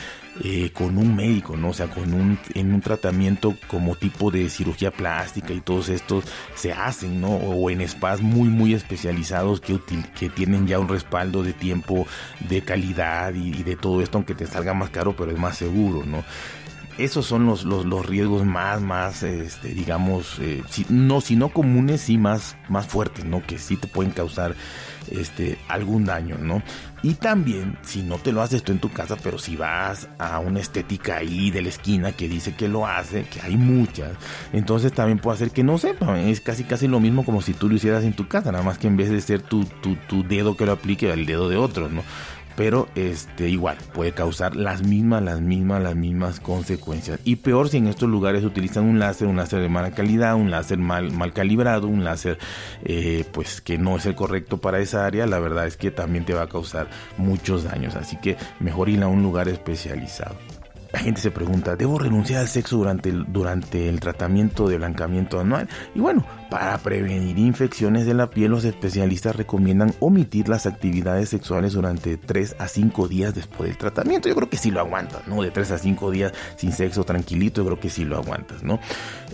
eh, 0.43 0.71
con 0.73 0.99
un 0.99 1.15
médico, 1.15 1.57
¿no? 1.57 1.69
O 1.69 1.73
sea, 1.73 1.87
con 1.87 2.13
un, 2.13 2.39
en 2.55 2.75
un 2.75 2.81
tratamiento 2.81 3.55
como 3.69 3.95
tipo 3.95 4.31
de 4.31 4.51
cirugía 4.51 4.91
plástica 4.91 5.53
y 5.53 5.61
todos 5.61 5.89
estos 5.89 6.25
se 6.57 6.73
hacen, 6.73 7.21
¿no? 7.21 7.29
O 7.29 7.71
en 7.71 7.87
spas 7.89 8.21
muy, 8.21 8.49
muy 8.49 8.75
especializados 8.75 9.61
que, 9.61 9.79
que 10.19 10.29
tienen 10.29 10.67
ya 10.67 10.79
un 10.81 10.89
respaldo 10.89 11.43
de 11.43 11.53
tiempo, 11.53 12.07
de 12.49 12.63
calidad 12.63 13.35
y, 13.35 13.49
y 13.49 13.63
de 13.63 13.77
todo 13.77 14.03
esto, 14.03 14.19
aunque 14.19 14.35
te 14.35 14.47
salga 14.47 14.75
más 14.75 14.91
caro, 14.91 15.15
pero 15.17 15.31
es 15.31 15.39
más 15.39 15.57
seguro, 15.57 16.05
¿no? 16.05 16.25
Esos 16.99 17.27
son 17.27 17.47
los, 17.47 17.65
los, 17.65 18.07
riesgos 18.07 18.45
más, 18.45 18.81
más, 18.81 19.23
este, 19.23 19.69
digamos, 19.69 20.39
eh, 20.41 20.63
si, 20.69 20.87
no, 20.89 21.21
si 21.21 21.37
no 21.37 21.49
comunes, 21.49 22.03
sí 22.03 22.19
más, 22.19 22.57
más 22.69 22.87
fuertes, 22.87 23.25
¿no? 23.25 23.43
Que 23.45 23.59
sí 23.59 23.77
te 23.77 23.89
pueden 23.89 24.13
causar 24.13 24.55
este, 25.11 25.59
algún 25.69 26.05
daño, 26.05 26.39
¿no? 26.39 26.63
Y 27.03 27.15
también, 27.15 27.77
si 27.83 28.03
no 28.03 28.17
te 28.17 28.33
lo 28.33 28.41
haces 28.41 28.63
tú 28.63 28.73
en 28.73 28.79
tu 28.79 28.91
casa, 28.91 29.17
pero 29.23 29.39
si 29.39 29.57
vas 29.57 30.09
a 30.19 30.39
una 30.39 30.61
estética 30.61 31.19
ahí 31.19 31.51
de 31.51 31.61
la 31.61 31.69
esquina 31.69 32.13
que 32.13 32.29
dice 32.29 32.55
que 32.55 32.67
lo 32.67 32.87
hace, 32.87 33.25
que 33.25 33.43
hay 33.43 33.59
muchas, 33.59 34.13
entonces 34.53 34.93
también 34.93 35.19
puede 35.19 35.35
hacer 35.35 35.51
que 35.51 35.63
no 35.63 35.77
sepa. 35.77 36.19
Es 36.21 36.41
casi 36.41 36.65
casi 36.65 36.89
lo 36.89 37.01
mismo 37.01 37.25
como 37.25 37.43
si 37.43 37.53
tú 37.53 37.69
lo 37.69 37.75
hicieras 37.75 38.05
en 38.05 38.15
tu 38.15 38.27
casa, 38.27 38.53
nada 38.53 38.65
más 38.65 38.79
que 38.79 38.87
en 38.87 38.97
vez 38.97 39.11
de 39.11 39.21
ser 39.21 39.43
tu, 39.43 39.65
tu, 39.65 39.97
tu 40.09 40.25
dedo 40.27 40.57
que 40.57 40.65
lo 40.65 40.73
aplique 40.73 41.13
al 41.13 41.27
dedo 41.27 41.49
de 41.51 41.57
otro, 41.57 41.91
¿no? 41.91 42.03
Pero 42.57 42.89
este 42.95 43.49
igual 43.49 43.77
puede 43.93 44.13
causar 44.13 44.57
las 44.57 44.83
mismas, 44.83 45.23
las 45.23 45.41
mismas, 45.41 45.83
las 45.83 45.97
mismas 45.97 46.41
consecuencias. 46.41 47.21
Y 47.25 47.37
peor 47.37 47.69
si 47.69 47.79
en 47.79 47.89
estos 47.89 48.09
lugares 48.09 48.45
utilizan 48.45 48.85
un 48.85 48.99
láser, 48.99 49.29
un 49.29 49.37
láser 49.37 49.61
de 49.61 49.69
mala 49.69 49.93
calidad, 49.93 50.35
un 50.35 50.51
láser 50.51 50.79
mal, 50.79 51.13
mal 51.13 51.33
calibrado, 51.33 51.89
un 51.89 52.05
láser 52.05 52.39
eh, 52.85 53.25
pues 53.33 53.61
que 53.61 53.79
no 53.79 53.97
es 53.97 54.07
el 54.07 54.15
correcto 54.15 54.59
para 54.59 54.79
esa 54.81 55.07
área, 55.07 55.27
la 55.27 55.39
verdad 55.39 55.67
es 55.67 55.77
que 55.77 55.91
también 55.91 56.25
te 56.25 56.35
va 56.35 56.43
a 56.43 56.49
causar 56.49 56.89
muchos 57.17 57.65
daños. 57.65 57.97
Así 57.97 58.17
que 58.17 58.37
mejor 58.61 58.89
ir 58.89 59.03
a 59.03 59.09
un 59.09 59.23
lugar 59.23 59.49
especializado. 59.49 60.37
La 60.95 61.01
gente 61.01 61.21
se 61.21 61.33
pregunta, 61.33 61.75
¿debo 61.75 61.99
renunciar 61.99 62.41
al 62.41 62.47
sexo 62.47 62.77
durante 62.77 63.09
el, 63.09 63.25
durante 63.33 63.89
el 63.89 63.99
tratamiento 63.99 64.69
de 64.69 64.77
blancamiento 64.77 65.41
anual? 65.41 65.69
Y 65.93 65.99
bueno, 65.99 66.25
para 66.51 66.79
prevenir 66.79 67.39
infecciones 67.39 68.07
de 68.07 68.15
la 68.15 68.31
piel, 68.31 68.51
los 68.51 68.65
especialistas 68.65 69.37
recomiendan 69.37 69.95
omitir 70.01 70.49
las 70.49 70.67
actividades 70.67 71.29
sexuales 71.29 71.73
durante 71.73 72.17
3 72.17 72.57
a 72.59 72.69
5 72.69 73.09
días 73.09 73.35
después 73.35 73.71
del 73.71 73.79
tratamiento. 73.79 74.29
Yo 74.29 74.35
creo 74.35 74.49
que 74.49 74.57
sí 74.57 74.71
lo 74.71 74.81
aguantas, 74.81 75.27
¿no? 75.27 75.43
De 75.43 75.51
3 75.51 75.73
a 75.73 75.79
5 75.79 76.11
días 76.11 76.33
sin 76.57 76.73
sexo 76.73 77.05
tranquilito, 77.05 77.63
yo 77.63 77.67
creo 77.67 77.81
que 77.81 77.91
sí 77.91 78.05
lo 78.05 78.17
aguantas, 78.17 78.63
¿no? 78.63 78.79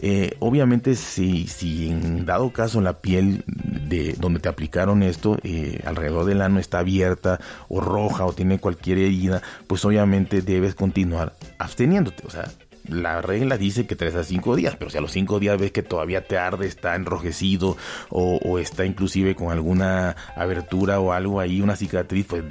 Eh, 0.03 0.37
obviamente, 0.39 0.95
si, 0.95 1.47
si 1.47 1.91
en 1.91 2.25
dado 2.25 2.53
caso 2.53 2.81
la 2.81 3.01
piel 3.01 3.45
de 3.47 4.15
donde 4.19 4.41
te 4.41 4.49
aplicaron 4.49 5.03
esto, 5.03 5.39
eh, 5.43 5.81
alrededor 5.85 6.25
del 6.25 6.41
ano 6.43 6.59
está 6.59 6.79
abierta 6.79 7.41
o 7.69 7.81
roja 7.81 8.25
o 8.25 8.33
tiene 8.33 8.59
cualquier 8.59 8.99
herida, 8.99 9.43
pues 9.67 9.85
obviamente 9.85 10.43
debes 10.43 10.75
continuar 10.75 11.35
absteniéndote. 11.59 12.27
O 12.27 12.31
sea, 12.31 12.51
la 12.89 13.23
regla 13.23 13.57
dice 13.57 13.87
que 13.87 13.97
3 13.97 14.15
a 14.17 14.25
5 14.25 14.57
días, 14.57 14.77
pero 14.79 14.91
si 14.91 14.99
a 14.99 15.01
los 15.01 15.13
5 15.13 15.39
días 15.39 15.59
ves 15.59 15.73
que 15.73 15.83
todavía 15.83 16.25
te 16.25 16.39
arde, 16.39 16.67
está 16.67 16.95
enrojecido 16.95 17.77
o, 18.09 18.59
está 18.59 18.85
inclusive 18.85 19.35
con 19.35 19.51
alguna 19.51 20.17
abertura 20.37 21.01
o 21.01 21.13
algo 21.13 21.41
ahí, 21.41 21.61
una 21.61 21.77
cicatriz, 21.77 22.27
pues 22.27 22.45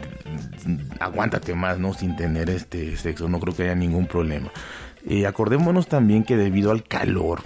aguántate 0.99 1.55
más, 1.55 1.79
¿no? 1.79 1.93
Sin 1.93 2.15
tener 2.15 2.49
este 2.49 2.95
sexo, 2.97 3.27
no 3.27 3.39
creo 3.39 3.55
que 3.55 3.63
haya 3.63 3.75
ningún 3.75 4.07
problema. 4.07 4.51
Eh, 5.07 5.25
acordémonos 5.25 5.87
también 5.87 6.23
que 6.23 6.37
debido 6.37 6.71
al 6.71 6.83
calor, 6.83 7.41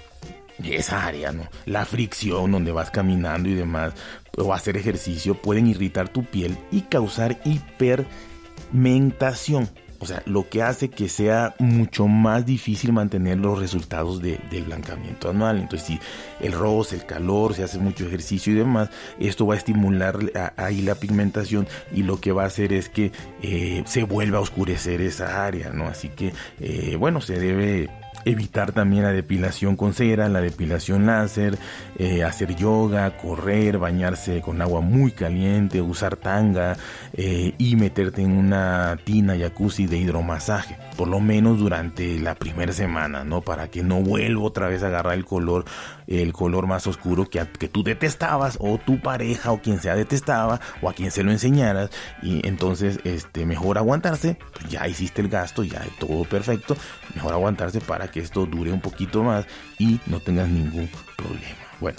esa 0.63 1.06
área, 1.06 1.32
¿no? 1.32 1.48
La 1.66 1.86
fricción 1.86 2.52
donde 2.52 2.72
vas 2.72 2.92
caminando 2.92 3.50
y 3.50 3.54
demás, 3.54 3.94
o 4.38 4.54
hacer 4.54 4.78
ejercicio, 4.78 5.36
pueden 5.36 5.68
irritar 5.68 6.10
tu 6.10 6.24
piel 6.24 6.58
y 6.72 6.82
causar 6.82 7.40
hipermentación. 7.44 9.70
O 10.03 10.05
sea, 10.05 10.22
lo 10.25 10.50
que 10.50 10.62
hace 10.62 10.89
que 10.89 11.07
sea 11.07 11.55
mucho 11.60 12.07
más 12.10 12.45
difícil 12.45 12.91
mantener 12.91 13.38
los 13.38 13.57
resultados 13.57 14.22
de, 14.22 14.38
del 14.51 14.63
blancamiento 14.63 15.29
anual. 15.29 15.60
Entonces, 15.60 15.88
si 15.88 16.00
el 16.45 16.51
roce, 16.51 16.98
el 16.98 17.05
calor, 17.05 17.53
se 17.53 17.63
hace 17.63 17.79
mucho 17.79 18.05
ejercicio 18.05 18.51
y 18.51 18.57
demás, 18.57 18.89
esto 19.17 19.48
va 19.48 19.53
a 19.53 19.57
estimular 19.57 20.19
ahí 20.57 20.81
la 20.81 20.95
pigmentación 20.95 21.69
y 21.93 22.03
lo 22.03 22.19
que 22.19 22.33
va 22.33 22.43
a 22.43 22.48
hacer 22.48 22.74
es 22.74 22.89
que 22.89 23.13
eh, 23.41 23.83
se 23.86 24.03
vuelva 24.03 24.39
a 24.39 24.41
oscurecer 24.41 25.00
esa 25.00 25.45
área, 25.45 25.72
¿no? 25.72 25.88
Así 25.88 26.10
que, 26.10 26.33
eh, 26.60 26.98
bueno, 26.98 27.22
se 27.22 27.39
debe 27.39 27.89
evitar 28.25 28.72
también 28.72 29.03
la 29.03 29.12
depilación 29.12 29.75
con 29.75 29.93
cera, 29.93 30.29
la 30.29 30.41
depilación 30.41 31.05
láser, 31.05 31.58
eh, 31.98 32.24
hacer 32.24 32.55
yoga, 32.55 33.17
correr, 33.17 33.77
bañarse 33.77 34.41
con 34.41 34.62
agua 34.62 34.82
muy 34.82 35.12
caliente, 35.12 35.82
usar 35.82 36.15
tanga 36.15 36.77
eh, 37.13 37.53
y 37.58 37.75
meterte 37.75 38.22
en 38.22 38.32
una 38.32 38.98
tina 39.03 39.38
jacuzzi 39.38 39.88
de 39.88 39.98
hidromasaje, 39.98 40.77
por 40.98 41.08
lo 41.08 41.20
menos 41.20 41.60
durante 41.60 42.20
la 42.20 42.36
primera 42.36 42.74
semana, 42.74 43.24
¿no? 43.24 43.41
Para 43.41 43.70
que 43.70 43.84
no 43.84 44.01
vuelva 44.01 44.43
otra 44.43 44.67
vez 44.67 44.84
a 44.84 44.88
agarrar 44.88 45.13
el 45.13 45.25
color, 45.25 45.65
el 46.08 46.34
color 46.34 46.67
más 46.67 46.88
oscuro 46.88 47.29
que, 47.29 47.46
que 47.60 47.67
tú 47.67 47.84
detestabas 47.84 48.58
o 48.60 48.77
tu 48.77 49.00
pareja 49.00 49.51
o 49.51 49.62
quien 49.62 49.79
sea 49.79 49.96
detestaba 49.96 50.60
o 50.82 50.89
a 50.89 50.93
quien 50.93 51.12
se 51.12 51.24
lo 51.24 51.32
enseñaras 51.32 51.89
y 52.22 52.46
entonces 52.48 53.00
este 53.03 53.46
mejor 53.46 53.77
aguantarse, 53.77 54.38
pues 54.53 54.70
ya 54.70 54.88
hiciste 54.88 55.22
el 55.22 55.29
gasto, 55.29 55.63
ya 55.63 55.82
todo 56.00 56.24
perfecto, 56.25 56.75
mejor 57.15 57.34
aguantarse 57.34 57.82
para 57.82 58.02
que 58.10 58.19
esto 58.19 58.45
dure 58.45 58.72
un 58.72 58.81
poquito 58.81 59.24
más 59.24 59.45
y 59.79 60.00
no 60.05 60.19
tengas 60.19 60.50
ningún 60.50 60.89
problema. 61.17 61.57
Bueno. 61.79 61.98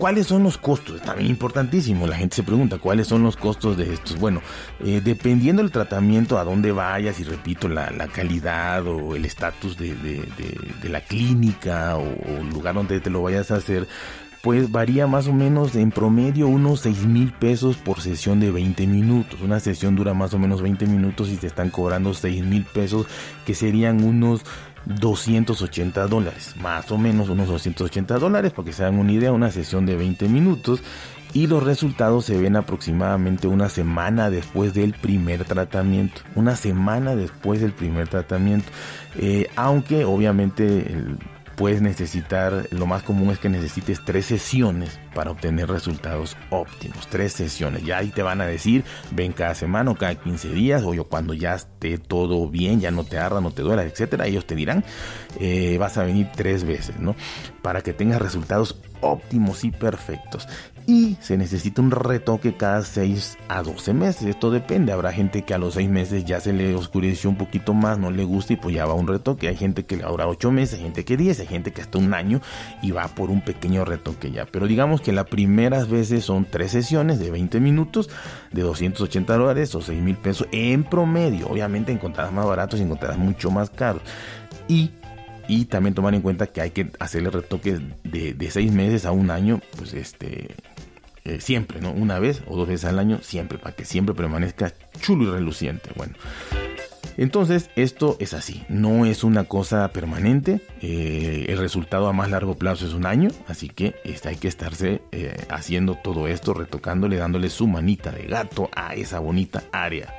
¿Cuáles 0.00 0.28
son 0.28 0.44
los 0.44 0.56
costos? 0.56 1.02
También 1.02 1.28
importantísimo. 1.28 2.06
La 2.06 2.16
gente 2.16 2.36
se 2.36 2.42
pregunta 2.42 2.78
cuáles 2.78 3.06
son 3.06 3.22
los 3.22 3.36
costos 3.36 3.76
de 3.76 3.92
estos. 3.92 4.18
Bueno, 4.18 4.40
eh, 4.82 5.02
dependiendo 5.04 5.60
del 5.60 5.70
tratamiento, 5.70 6.38
a 6.38 6.44
dónde 6.44 6.72
vayas 6.72 7.20
y 7.20 7.24
repito, 7.24 7.68
la, 7.68 7.90
calidad 8.08 8.86
o 8.86 9.14
el 9.14 9.26
estatus 9.26 9.76
de, 9.76 10.26
la 10.84 11.02
clínica 11.02 11.98
o, 11.98 12.06
el 12.38 12.48
lugar 12.48 12.76
donde 12.76 12.98
te 13.00 13.10
lo 13.10 13.20
vayas 13.20 13.50
a 13.50 13.56
hacer, 13.56 13.86
pues 14.40 14.72
varía 14.72 15.06
más 15.06 15.28
o 15.28 15.34
menos 15.34 15.74
en 15.76 15.90
promedio 15.90 16.48
unos 16.48 16.80
6 16.80 17.04
mil 17.04 17.32
pesos 17.32 17.76
por 17.76 18.00
sesión 18.00 18.40
de 18.40 18.50
20 18.50 18.86
minutos. 18.86 19.42
Una 19.42 19.60
sesión 19.60 19.96
dura 19.96 20.14
más 20.14 20.32
o 20.32 20.38
menos 20.38 20.62
20 20.62 20.86
minutos 20.86 21.28
y 21.28 21.36
te 21.36 21.46
están 21.46 21.68
cobrando 21.68 22.14
6 22.14 22.42
mil 22.42 22.64
pesos, 22.64 23.06
que 23.44 23.54
serían 23.54 24.02
unos 24.02 24.46
280 24.86 26.06
dólares, 26.06 26.54
más 26.60 26.90
o 26.90 26.98
menos 26.98 27.28
unos 27.28 27.48
280 27.48 28.18
dólares, 28.18 28.52
para 28.52 28.66
que 28.66 28.72
se 28.72 28.84
hagan 28.84 28.98
una 28.98 29.12
idea, 29.12 29.32
una 29.32 29.50
sesión 29.50 29.86
de 29.86 29.96
20 29.96 30.28
minutos 30.28 30.82
y 31.32 31.46
los 31.46 31.62
resultados 31.62 32.24
se 32.24 32.38
ven 32.38 32.56
aproximadamente 32.56 33.46
una 33.46 33.68
semana 33.68 34.30
después 34.30 34.74
del 34.74 34.94
primer 34.94 35.44
tratamiento, 35.44 36.22
una 36.34 36.56
semana 36.56 37.14
después 37.14 37.60
del 37.60 37.72
primer 37.72 38.08
tratamiento, 38.08 38.68
eh, 39.16 39.48
aunque 39.54 40.04
obviamente 40.04 40.92
el 40.92 41.18
puedes 41.60 41.82
necesitar, 41.82 42.68
lo 42.70 42.86
más 42.86 43.02
común 43.02 43.32
es 43.32 43.38
que 43.38 43.50
necesites 43.50 44.02
tres 44.02 44.24
sesiones 44.24 44.98
para 45.14 45.30
obtener 45.30 45.68
resultados 45.68 46.34
óptimos. 46.48 47.06
Tres 47.08 47.34
sesiones. 47.34 47.84
Ya 47.84 47.98
ahí 47.98 48.08
te 48.08 48.22
van 48.22 48.40
a 48.40 48.46
decir, 48.46 48.82
ven 49.10 49.32
cada 49.32 49.54
semana 49.54 49.90
o 49.90 49.94
cada 49.94 50.14
15 50.14 50.54
días, 50.54 50.82
o 50.84 51.04
cuando 51.04 51.34
ya 51.34 51.54
esté 51.54 51.98
todo 51.98 52.48
bien, 52.48 52.80
ya 52.80 52.90
no 52.90 53.04
te 53.04 53.18
arda, 53.18 53.42
no 53.42 53.50
te 53.50 53.60
duela, 53.60 53.82
etcétera. 53.82 54.26
Ellos 54.26 54.46
te 54.46 54.54
dirán, 54.54 54.86
eh, 55.38 55.76
vas 55.76 55.98
a 55.98 56.04
venir 56.04 56.28
tres 56.34 56.64
veces, 56.64 56.98
¿no? 56.98 57.14
Para 57.60 57.82
que 57.82 57.92
tengas 57.92 58.22
resultados 58.22 58.80
óptimos 59.02 59.62
y 59.62 59.70
perfectos 59.70 60.48
y 60.90 61.16
se 61.20 61.36
necesita 61.36 61.80
un 61.82 61.92
retoque 61.92 62.56
cada 62.56 62.82
6 62.82 63.38
a 63.46 63.62
12 63.62 63.94
meses. 63.94 64.22
Esto 64.24 64.50
depende. 64.50 64.90
Habrá 64.90 65.12
gente 65.12 65.42
que 65.42 65.54
a 65.54 65.58
los 65.58 65.74
6 65.74 65.88
meses 65.88 66.24
ya 66.24 66.40
se 66.40 66.52
le 66.52 66.74
oscureció 66.74 67.30
un 67.30 67.36
poquito 67.36 67.74
más, 67.74 67.96
no 67.96 68.10
le 68.10 68.24
gusta 68.24 68.54
y 68.54 68.56
pues 68.56 68.74
ya 68.74 68.86
va 68.86 68.94
un 68.94 69.06
retoque. 69.06 69.46
Hay 69.46 69.56
gente 69.56 69.84
que 69.84 70.02
ahora 70.02 70.26
8 70.26 70.50
meses, 70.50 70.74
hay 70.74 70.82
gente 70.82 71.04
que 71.04 71.16
10, 71.16 71.38
hay 71.40 71.46
gente 71.46 71.72
que 71.72 71.80
hasta 71.80 71.98
un 71.98 72.12
año 72.12 72.40
y 72.82 72.90
va 72.90 73.06
por 73.06 73.30
un 73.30 73.40
pequeño 73.40 73.84
retoque 73.84 74.32
ya. 74.32 74.46
Pero 74.46 74.66
digamos 74.66 75.00
que 75.00 75.12
las 75.12 75.26
primeras 75.26 75.88
veces 75.88 76.24
son 76.24 76.44
3 76.44 76.68
sesiones 76.68 77.20
de 77.20 77.30
20 77.30 77.60
minutos 77.60 78.10
de 78.50 78.62
280 78.62 79.32
dólares 79.32 79.72
o 79.76 79.82
6 79.82 80.02
mil 80.02 80.16
pesos 80.16 80.48
en 80.50 80.82
promedio. 80.82 81.46
Obviamente 81.48 81.92
encontrarás 81.92 82.32
más 82.32 82.46
baratos 82.46 82.80
y 82.80 82.82
encontrarás 82.82 83.18
mucho 83.18 83.52
más 83.52 83.70
caros. 83.70 84.02
Y 84.66 84.90
y 85.50 85.64
también 85.64 85.94
tomar 85.94 86.14
en 86.14 86.22
cuenta 86.22 86.46
que 86.46 86.60
hay 86.60 86.70
que 86.70 86.92
hacerle 87.00 87.28
retoques 87.28 87.80
de, 88.04 88.34
de 88.34 88.50
seis 88.52 88.70
meses 88.70 89.04
a 89.04 89.10
un 89.10 89.32
año, 89.32 89.60
pues 89.76 89.94
este, 89.94 90.54
eh, 91.24 91.40
siempre, 91.40 91.80
¿no? 91.80 91.92
Una 91.92 92.18
vez 92.18 92.42
o 92.46 92.56
dos 92.56 92.68
veces 92.68 92.86
al 92.86 92.98
año, 92.98 93.18
siempre, 93.22 93.58
para 93.58 93.74
que 93.74 93.84
siempre 93.84 94.14
permanezca 94.14 94.72
chulo 95.00 95.24
y 95.24 95.30
reluciente. 95.30 95.90
Bueno. 95.96 96.14
Entonces, 97.16 97.68
esto 97.76 98.16
es 98.18 98.32
así, 98.32 98.62
no 98.68 99.04
es 99.04 99.24
una 99.24 99.44
cosa 99.44 99.88
permanente. 99.88 100.62
Eh, 100.80 101.46
el 101.48 101.58
resultado 101.58 102.08
a 102.08 102.14
más 102.14 102.30
largo 102.30 102.54
plazo 102.54 102.86
es 102.86 102.94
un 102.94 103.04
año, 103.04 103.28
así 103.46 103.68
que 103.68 103.94
este, 104.04 104.30
hay 104.30 104.36
que 104.36 104.48
estarse 104.48 105.02
eh, 105.12 105.36
haciendo 105.50 105.96
todo 105.96 106.28
esto, 106.28 106.54
retocándole, 106.54 107.16
dándole 107.16 107.50
su 107.50 107.66
manita 107.66 108.10
de 108.10 108.26
gato 108.26 108.70
a 108.74 108.94
esa 108.94 109.18
bonita 109.18 109.64
área. 109.72 110.14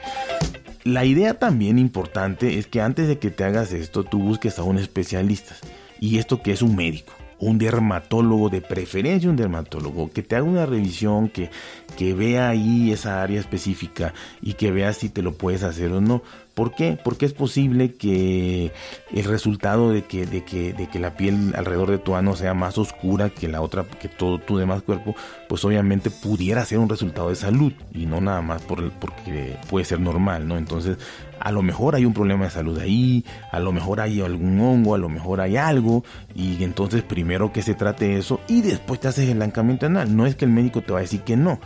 La 0.84 1.05
idea 1.05 1.39
también 1.39 1.79
importante 1.79 2.60
es 2.60 2.67
que 2.67 2.81
antes 2.81 3.08
de 3.08 3.17
que 3.17 3.31
te 3.31 3.43
hagas 3.43 3.72
esto, 3.74 4.03
tú 4.03 4.20
busques 4.20 4.60
a 4.60 4.63
un 4.63 4.77
especialista. 4.77 5.55
Y 6.00 6.17
esto 6.17 6.41
que 6.41 6.51
es 6.51 6.62
un 6.62 6.75
médico 6.75 7.13
un 7.41 7.57
dermatólogo, 7.57 8.50
de 8.50 8.62
preferencia 8.62 9.29
un 9.29 9.36
dermatólogo, 9.36 10.12
que 10.12 10.24
te 10.24 10.36
haga 10.36 10.45
una 10.45 10.65
revisión, 10.65 11.27
que, 11.27 11.50
que 11.98 12.13
vea 12.13 12.50
ahí 12.50 12.91
esa 12.91 13.21
área 13.21 13.39
específica 13.39 14.13
y 14.41 14.53
que 14.53 14.71
vea 14.71 14.93
si 14.93 15.10
te 15.10 15.21
lo 15.21 15.33
puedes 15.33 15.63
hacer 15.63 15.91
o 15.91 16.01
no. 16.01 16.21
¿Por 16.53 16.75
qué? 16.75 16.98
Porque 17.01 17.25
es 17.25 17.34
posible 17.34 17.93
que 17.93 18.74
el 19.13 19.24
resultado 19.24 19.91
de 19.91 20.03
que, 20.03 20.25
de 20.25 20.43
que, 20.43 20.74
de 20.74 20.88
que 20.88 21.00
la 21.00 21.15
piel 21.15 21.53
alrededor 21.55 21.91
de 21.91 21.98
tu 21.98 22.15
ano 22.15 22.36
sea 22.36 22.53
más 22.53 22.77
oscura 22.77 23.29
que 23.29 23.48
la 23.48 23.62
otra, 23.62 23.86
que 23.86 24.10
todo 24.10 24.38
tu 24.39 24.58
demás 24.58 24.81
cuerpo, 24.81 25.15
pues 25.48 25.63
obviamente 25.63 26.10
pudiera 26.10 26.65
ser 26.65 26.79
un 26.79 26.89
resultado 26.89 27.29
de 27.29 27.36
salud 27.36 27.72
y 27.93 28.05
no 28.05 28.20
nada 28.20 28.41
más 28.41 28.62
por, 28.63 28.91
porque 28.91 29.58
puede 29.70 29.86
ser 29.86 30.01
normal, 30.01 30.48
¿no? 30.48 30.58
Entonces, 30.58 30.98
a 31.39 31.51
lo 31.51 31.62
mejor 31.62 31.96
hay 31.96 32.05
un 32.05 32.13
problema 32.13 32.46
de 32.46 32.51
salud 32.51 32.77
ahí, 32.77 33.25
a 33.51 33.60
lo 33.60 33.72
mejor 33.72 34.00
hay 34.00 34.22
algún 34.22 34.60
hongo, 34.60 34.93
a 34.93 34.98
lo 34.98 35.10
mejor 35.10 35.41
hay 35.41 35.58
algo, 35.58 36.03
y 36.36 36.63
entonces 36.63 37.01
primero 37.01 37.51
que 37.51 37.62
se 37.62 37.74
trate 37.74 38.17
eso 38.17 38.41
y 38.48 38.62
después 38.62 39.00
te 39.00 39.08
haces 39.08 39.27
el 39.29 39.38
blancamiento 39.38 39.86
anal. 39.86 40.15
No 40.15 40.25
es 40.25 40.36
que 40.36 40.46
el 40.46 40.51
médico 40.51 40.81
te 40.81 40.91
va 40.91 41.00
a 41.00 41.01
decir 41.01 41.22
que 41.22 41.38
no, 41.38 41.60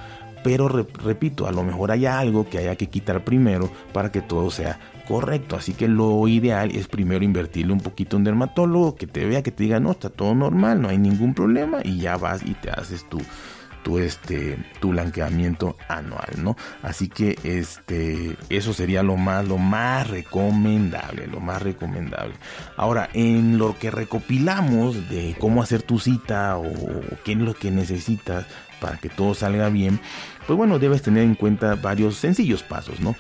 pero 0.46 0.68
repito, 0.68 1.48
a 1.48 1.52
lo 1.52 1.64
mejor 1.64 1.92
hay 1.92 2.06
algo 2.06 2.48
que 2.48 2.60
haya 2.60 2.76
que 2.76 2.86
quitar 2.86 3.24
primero 3.24 3.72
para 3.92 4.12
que 4.12 4.22
todo 4.22 4.52
sea 4.52 4.80
correcto. 5.08 5.56
Así 5.56 5.74
que 5.74 5.88
lo 5.88 6.28
ideal 6.28 6.70
es 6.70 6.88
primero 6.88 7.26
invertirle 7.26 7.74
un 7.74 7.80
poquito 7.80 8.16
a 8.16 8.20
un 8.20 8.26
dermatólogo 8.26 8.96
que 8.96 9.08
te 9.08 9.26
vea, 9.26 9.42
que 9.42 9.50
te 9.50 9.64
diga, 9.64 9.80
no, 9.80 9.90
está 9.90 10.12
todo 10.12 10.36
normal, 10.36 10.84
no 10.84 10.90
hay 10.90 11.00
ningún 11.00 11.34
problema 11.34 11.80
y 11.84 11.98
ya 11.98 12.18
vas 12.18 12.44
y 12.46 12.54
te 12.54 12.70
haces 12.70 13.10
tu, 13.10 13.18
tu, 13.82 13.98
este, 13.98 14.60
tu 14.80 14.90
blanqueamiento 14.90 15.78
anual, 15.88 16.30
¿no? 16.38 16.56
Así 16.84 17.08
que 17.08 17.40
este, 17.44 18.38
eso 18.50 18.72
sería 18.72 19.02
lo 19.02 19.18
más, 19.18 19.48
lo 19.48 19.58
más 19.58 20.08
recomendable, 20.08 21.26
lo 21.26 21.40
más 21.40 21.60
recomendable. 21.64 22.36
Ahora, 22.78 23.10
en 23.14 23.58
lo 23.58 23.80
que 23.80 23.90
recopilamos 23.90 25.10
de 25.10 25.36
cómo 25.40 25.64
hacer 25.64 25.82
tu 25.82 25.98
cita 25.98 26.56
o 26.58 26.72
qué 27.24 27.32
es 27.32 27.40
lo 27.40 27.56
que 27.56 27.72
necesitas 27.72 28.46
para 28.80 28.98
que 28.98 29.10
todo 29.10 29.34
salga 29.34 29.70
bien, 29.70 30.00
pues 30.48 30.58
bueno, 30.58 30.78
debes 30.78 31.02
tener 31.02 31.24
en 31.24 31.36
cuenta 31.36 31.76
varios 31.76 32.18
sencillos 32.18 32.62
pasos, 32.62 33.00
¿no? 33.00 33.16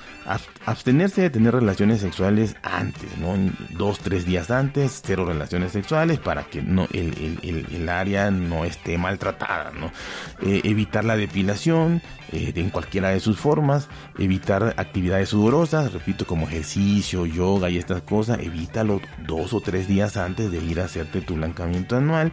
Abstenerse 0.65 1.24
de 1.24 1.29
tener 1.29 1.53
relaciones 1.53 2.01
sexuales 2.01 2.55
antes, 2.62 3.17
¿no? 3.17 3.35
Dos, 3.71 4.00
tres 4.00 4.25
días 4.25 4.51
antes, 4.51 5.01
cero 5.03 5.25
relaciones 5.25 5.71
sexuales 5.71 6.19
para 6.19 6.43
que 6.43 6.62
no, 6.62 6.88
el, 6.93 7.89
área 7.89 8.29
no 8.29 8.65
esté 8.65 8.97
maltratada, 8.97 9.71
¿no? 9.71 9.91
Eh, 10.47 10.62
evitar 10.65 11.03
la 11.03 11.17
depilación 11.17 12.01
eh, 12.31 12.53
en 12.55 12.69
cualquiera 12.69 13.09
de 13.09 13.19
sus 13.19 13.39
formas, 13.39 13.88
evitar 14.19 14.75
actividades 14.77 15.29
sudorosas, 15.29 15.93
repito, 15.93 16.25
como 16.27 16.47
ejercicio, 16.47 17.25
yoga 17.25 17.69
y 17.69 17.77
estas 17.77 18.03
cosas, 18.03 18.39
evítalo 18.39 19.01
dos 19.25 19.53
o 19.53 19.62
tres 19.62 19.88
días 19.88 20.17
antes 20.17 20.51
de 20.51 20.57
ir 20.63 20.79
a 20.79 20.85
hacerte 20.85 21.21
tu 21.21 21.35
blancamiento 21.35 21.95
anual, 21.95 22.31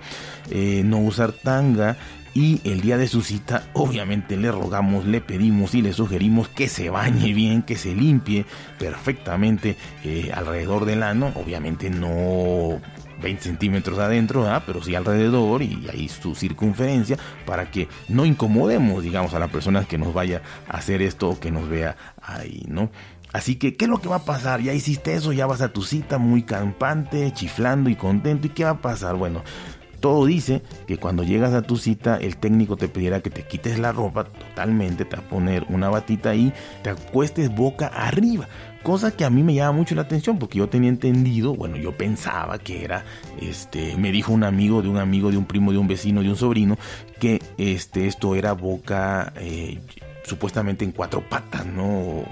eh, 0.50 0.82
no 0.84 0.98
usar 0.98 1.32
tanga, 1.32 1.96
y 2.34 2.60
el 2.64 2.80
día 2.80 2.96
de 2.96 3.08
su 3.08 3.22
cita 3.22 3.68
obviamente 3.74 4.36
le 4.36 4.50
rogamos, 4.50 5.04
le 5.06 5.20
pedimos 5.20 5.74
y 5.74 5.82
le 5.82 5.92
sugerimos 5.92 6.48
que 6.48 6.68
se 6.68 6.90
bañe 6.90 7.32
bien, 7.34 7.62
que 7.62 7.76
se 7.76 7.94
limpie 7.94 8.46
perfectamente 8.78 9.76
eh, 10.04 10.30
alrededor 10.34 10.84
del 10.84 11.02
ano, 11.02 11.32
obviamente 11.34 11.90
no 11.90 12.80
20 13.20 13.42
centímetros 13.42 13.98
adentro, 13.98 14.46
pero 14.66 14.82
sí 14.82 14.94
alrededor 14.94 15.62
y 15.62 15.86
ahí 15.92 16.08
su 16.08 16.34
circunferencia 16.34 17.16
para 17.46 17.70
que 17.70 17.88
no 18.08 18.24
incomodemos, 18.24 19.02
digamos, 19.02 19.32
a 19.34 19.38
la 19.38 19.48
persona 19.48 19.84
que 19.84 19.98
nos 19.98 20.12
vaya 20.12 20.42
a 20.68 20.78
hacer 20.78 21.02
esto 21.02 21.30
o 21.30 21.40
que 21.40 21.50
nos 21.50 21.68
vea 21.68 21.96
ahí, 22.20 22.64
¿no? 22.68 22.90
Así 23.32 23.56
que, 23.56 23.76
¿qué 23.76 23.86
es 23.86 23.90
lo 23.90 23.98
que 23.98 24.08
va 24.08 24.16
a 24.16 24.24
pasar? 24.24 24.60
Ya 24.60 24.74
hiciste 24.74 25.14
eso, 25.14 25.32
ya 25.32 25.46
vas 25.46 25.62
a 25.62 25.72
tu 25.72 25.82
cita 25.82 26.18
muy 26.18 26.42
campante, 26.42 27.32
chiflando 27.32 27.88
y 27.88 27.96
contento. 27.96 28.46
¿Y 28.46 28.50
qué 28.50 28.64
va 28.64 28.70
a 28.70 28.82
pasar? 28.82 29.16
Bueno, 29.16 29.42
todo 30.02 30.26
dice 30.26 30.62
que 30.86 30.98
cuando 30.98 31.22
llegas 31.22 31.54
a 31.54 31.62
tu 31.62 31.76
cita 31.76 32.16
el 32.16 32.36
técnico 32.36 32.76
te 32.76 32.88
pidiera 32.88 33.20
que 33.20 33.30
te 33.30 33.46
quites 33.46 33.78
la 33.78 33.92
ropa 33.92 34.24
totalmente, 34.24 35.04
te 35.04 35.16
va 35.16 35.22
a 35.22 35.28
poner 35.28 35.64
una 35.68 35.88
batita 35.88 36.30
ahí, 36.30 36.52
te 36.82 36.90
acuestes 36.90 37.54
boca 37.54 37.86
arriba. 37.86 38.48
Cosa 38.82 39.12
que 39.12 39.24
a 39.24 39.30
mí 39.30 39.44
me 39.44 39.54
llama 39.54 39.78
mucho 39.78 39.94
la 39.94 40.02
atención 40.02 40.40
porque 40.40 40.58
yo 40.58 40.68
tenía 40.68 40.88
entendido, 40.88 41.54
bueno, 41.54 41.76
yo 41.76 41.96
pensaba 41.96 42.58
que 42.58 42.84
era, 42.84 43.04
este, 43.40 43.96
me 43.96 44.10
dijo 44.10 44.32
un 44.32 44.42
amigo 44.42 44.82
de 44.82 44.88
un 44.88 44.98
amigo, 44.98 45.30
de 45.30 45.36
un 45.36 45.44
primo, 45.44 45.70
de 45.70 45.78
un 45.78 45.86
vecino, 45.86 46.20
de 46.20 46.30
un 46.30 46.36
sobrino, 46.36 46.76
que 47.20 47.40
este, 47.56 48.08
esto 48.08 48.34
era 48.34 48.54
boca 48.54 49.32
eh, 49.36 49.78
supuestamente 50.24 50.84
en 50.84 50.92
cuatro 50.92 51.28
patas, 51.28 51.66
¿no? 51.66 52.24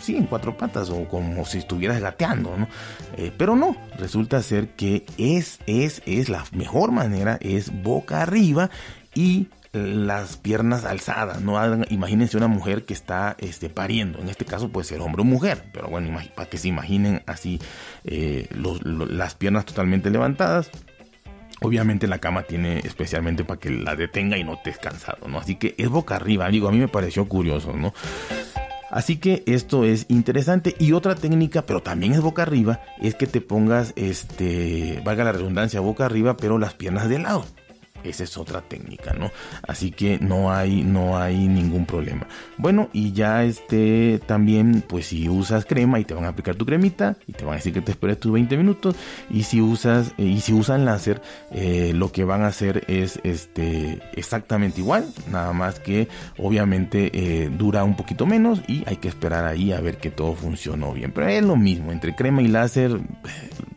Sí, 0.00 0.16
en 0.16 0.26
cuatro 0.26 0.56
patas, 0.56 0.90
o 0.90 1.08
como 1.08 1.44
si 1.44 1.58
estuvieras 1.58 2.00
gateando, 2.00 2.56
¿no? 2.56 2.68
Eh, 3.16 3.32
pero 3.36 3.56
no, 3.56 3.76
resulta 3.98 4.42
ser 4.42 4.70
que 4.70 5.06
es, 5.18 5.60
es, 5.66 6.02
es 6.06 6.28
la 6.28 6.44
mejor 6.52 6.92
manera, 6.92 7.38
es 7.40 7.70
boca 7.82 8.22
arriba 8.22 8.70
y 9.14 9.48
las 9.76 10.36
piernas 10.36 10.84
alzadas, 10.84 11.42
no 11.42 11.58
imagínense 11.90 12.36
una 12.36 12.48
mujer 12.48 12.84
que 12.84 12.94
está 12.94 13.36
este, 13.38 13.68
pariendo, 13.68 14.18
en 14.20 14.28
este 14.28 14.44
caso 14.44 14.70
puede 14.70 14.86
ser 14.86 15.00
hombre 15.00 15.22
o 15.22 15.24
mujer, 15.24 15.64
pero 15.72 15.88
bueno, 15.88 16.18
para 16.34 16.48
que 16.48 16.56
se 16.56 16.68
imaginen 16.68 17.22
así 17.26 17.60
eh, 18.04 18.48
las 18.54 19.34
piernas 19.34 19.66
totalmente 19.66 20.10
levantadas, 20.10 20.70
Obviamente 21.62 22.06
la 22.06 22.18
cama 22.18 22.42
tiene 22.42 22.80
especialmente 22.80 23.44
para 23.44 23.58
que 23.58 23.70
la 23.70 23.96
detenga 23.96 24.36
y 24.36 24.44
no 24.44 24.58
te 24.62 24.72
cansado, 24.72 25.26
¿no? 25.28 25.38
Así 25.38 25.56
que 25.56 25.74
es 25.78 25.88
boca 25.88 26.16
arriba, 26.16 26.48
digo, 26.48 26.68
a 26.68 26.72
mí 26.72 26.78
me 26.78 26.88
pareció 26.88 27.26
curioso, 27.26 27.72
¿no? 27.72 27.94
Así 28.90 29.16
que 29.16 29.42
esto 29.46 29.84
es 29.84 30.06
interesante. 30.08 30.74
Y 30.78 30.92
otra 30.92 31.14
técnica, 31.14 31.62
pero 31.62 31.82
también 31.82 32.12
es 32.12 32.20
boca 32.20 32.42
arriba, 32.42 32.80
es 33.00 33.14
que 33.14 33.26
te 33.26 33.40
pongas, 33.40 33.92
este, 33.96 35.00
valga 35.04 35.24
la 35.24 35.32
redundancia, 35.32 35.80
boca 35.80 36.06
arriba, 36.06 36.36
pero 36.36 36.58
las 36.58 36.74
piernas 36.74 37.08
de 37.08 37.18
lado. 37.18 37.44
Esa 38.04 38.24
es 38.24 38.36
otra 38.36 38.62
técnica, 38.62 39.12
¿no? 39.12 39.30
Así 39.66 39.90
que 39.90 40.18
no 40.18 40.52
hay, 40.52 40.82
no 40.82 41.18
hay 41.18 41.48
ningún 41.48 41.86
problema. 41.86 42.26
Bueno, 42.56 42.88
y 42.92 43.12
ya 43.12 43.44
este 43.44 44.20
también, 44.26 44.82
pues 44.86 45.06
si 45.06 45.28
usas 45.28 45.64
crema 45.64 45.98
y 46.00 46.04
te 46.04 46.14
van 46.14 46.24
a 46.24 46.28
aplicar 46.28 46.56
tu 46.56 46.66
cremita 46.66 47.16
y 47.26 47.32
te 47.32 47.44
van 47.44 47.54
a 47.54 47.56
decir 47.56 47.72
que 47.72 47.80
te 47.80 47.92
esperes 47.92 48.20
tus 48.20 48.32
20 48.32 48.56
minutos. 48.56 48.96
Y 49.30 49.44
si 49.44 49.60
usas, 49.60 50.12
eh, 50.18 50.24
y 50.24 50.40
si 50.40 50.52
usan 50.52 50.84
láser, 50.84 51.20
eh, 51.52 51.92
lo 51.94 52.12
que 52.12 52.24
van 52.24 52.42
a 52.42 52.48
hacer 52.48 52.84
es 52.88 53.20
este 53.24 54.00
exactamente 54.14 54.80
igual, 54.80 55.06
nada 55.30 55.52
más 55.52 55.80
que 55.80 56.08
obviamente 56.38 57.10
eh, 57.12 57.50
dura 57.50 57.84
un 57.84 57.96
poquito 57.96 58.26
menos 58.26 58.60
y 58.66 58.84
hay 58.86 58.96
que 58.96 59.08
esperar 59.08 59.44
ahí 59.44 59.72
a 59.72 59.80
ver 59.80 59.98
que 59.98 60.10
todo 60.10 60.34
funcionó 60.34 60.92
bien. 60.92 61.12
Pero 61.12 61.28
es 61.28 61.42
lo 61.42 61.56
mismo, 61.56 61.92
entre 61.92 62.14
crema 62.14 62.42
y 62.42 62.48
láser 62.48 63.00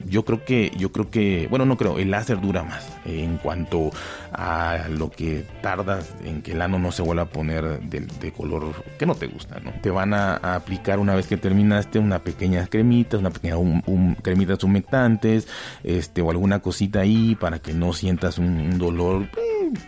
yo 0.10 0.26
creo 0.26 0.44
que, 0.44 0.72
yo 0.78 0.92
creo 0.92 1.10
que, 1.10 1.48
bueno, 1.50 1.66
no 1.66 1.78
creo, 1.78 2.00
el 2.00 2.12
láser 2.12 2.42
dura 2.42 2.64
más 2.64 2.88
en 3.06 3.38
cuanto 3.38 3.92
a 4.32 4.88
lo 4.90 5.10
que 5.10 5.46
tardas 5.62 6.14
en 6.24 6.42
que 6.42 6.52
el 6.52 6.62
ano 6.62 6.80
no 6.80 6.92
se 6.92 7.02
vuelva 7.02 7.24
a 7.24 7.30
poner 7.30 7.80
de, 7.82 8.32
color 8.32 8.84
que 8.98 9.06
no 9.06 9.16
te 9.16 9.28
gusta, 9.28 9.60
¿no? 9.60 9.72
Te 9.82 9.90
van 9.90 10.14
a, 10.14 10.36
aplicar 10.36 11.00
una 11.00 11.16
vez 11.16 11.28
que 11.28 11.38
terminaste 11.38 12.00
una 12.00 12.20
pequeña 12.20 12.68
cremita, 12.68 13.18
una 13.18 13.32
pequeña 13.32 13.58
un, 13.58 14.16
cremitas 14.22 14.64
humectantes, 14.64 15.48
este, 15.84 16.22
o 16.22 16.32
alguna 16.32 16.60
cosita 16.60 17.02
ahí 17.02 17.36
para 17.36 17.60
que 17.60 17.74
no 17.74 17.94
sientas 17.94 18.38
un, 18.38 18.78
dolor 18.78 19.28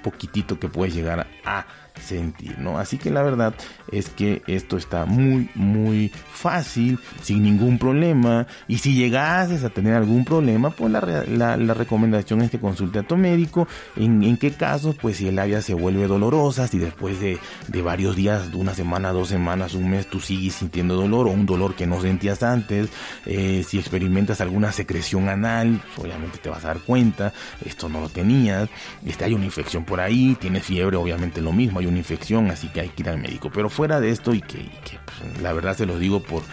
poquitito 0.04 0.60
que 0.60 0.68
puedes 0.68 0.94
llegar 0.94 1.28
a 1.46 1.66
sentir, 2.00 2.58
¿no? 2.60 2.80
Así 2.80 2.98
que 2.98 3.10
la 3.10 3.22
verdad 3.22 3.54
es 3.92 4.10
que 4.10 4.42
esto 4.48 4.78
está 4.78 5.06
muy, 5.06 5.50
muy 5.56 6.12
fácil, 6.32 7.00
sin 7.22 7.44
ningún 7.44 7.78
problema. 7.78 8.48
Y 8.68 8.80
si 8.80 8.94
llegases 8.94 9.64
a 9.64 9.70
tener 9.70 9.94
algún 9.94 10.26
problema, 10.26 10.72
pues 10.72 10.92
la, 10.92 11.58
la, 11.58 11.74
recomendación 11.74 12.42
es 12.42 12.52
que 12.52 12.60
consulte 12.60 13.00
a 13.00 13.04
tu 13.04 13.18
médico. 13.18 13.68
En, 13.96 14.38
qué 14.38 14.52
casos, 14.52 14.96
pues 15.00 15.18
si 15.18 15.28
el 15.28 15.38
área 15.40 15.62
se 15.62 15.74
vuelve 15.74 16.08
dolorosa, 16.08 16.68
si 16.68 16.80
después 16.80 17.20
de, 17.20 17.38
de 17.68 17.82
varios 17.82 18.16
días, 18.16 18.52
de 18.52 18.58
una 18.58 18.74
semana, 18.74 19.12
dos 19.12 19.30
semanas, 19.30 19.74
un 19.74 19.90
mes, 19.90 20.08
tú 20.08 20.20
sigues 20.20 20.56
sintiendo 20.56 20.96
dolor 20.96 21.28
o 21.28 21.32
un 21.32 21.46
dolor 21.46 21.76
que 21.76 21.86
no 21.86 22.02
sentías 22.02 22.44
antes, 22.44 22.90
eh, 23.26 23.64
si 23.68 23.78
experimentas 23.78 24.42
alguna 24.42 24.72
secreción 24.72 25.30
anal, 25.30 25.82
obviamente 25.98 26.40
te 26.40 26.50
vas 26.50 26.64
a 26.66 26.70
dar 26.70 26.80
cuenta, 26.80 27.34
esto 27.66 27.90
no 27.90 28.02
lo 28.02 28.10
tenías, 28.10 28.70
este, 29.06 29.26
hay 29.26 29.34
una 29.34 29.46
infección 29.46 29.71
por 29.80 30.02
ahí, 30.02 30.36
tienes 30.40 30.64
fiebre, 30.64 30.98
obviamente 30.98 31.42
lo 31.42 31.54
mismo 31.54 31.80
hay 31.80 31.86
una 31.86 31.98
infección, 31.98 32.52
así 32.52 32.68
que 32.68 32.82
hay 32.82 32.90
que 32.90 33.04
ir 33.04 33.10
al 33.10 33.20
médico. 33.20 33.50
Pero 33.54 33.70
fuera 33.70 34.00
de 34.02 34.10
esto, 34.10 34.34
y 34.34 34.42
que, 34.42 34.70
pues, 35.06 35.42
la 35.42 35.54
verdad 35.54 35.78
se 35.78 35.86
los 35.86 36.00
digo 36.00 36.22
por 36.22 36.44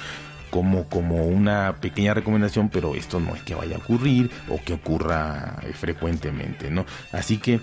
como, 0.50 0.88
como 0.88 1.26
una 1.26 1.76
pequeña 1.80 2.14
recomendación, 2.14 2.68
pero 2.68 2.94
esto 2.94 3.20
no 3.20 3.34
es 3.34 3.42
que 3.42 3.54
vaya 3.54 3.76
a 3.76 3.78
ocurrir 3.78 4.30
o 4.48 4.62
que 4.62 4.74
ocurra 4.74 5.56
eh, 5.62 5.72
frecuentemente, 5.72 6.70
¿no? 6.70 6.86
Así 7.12 7.38
que 7.38 7.60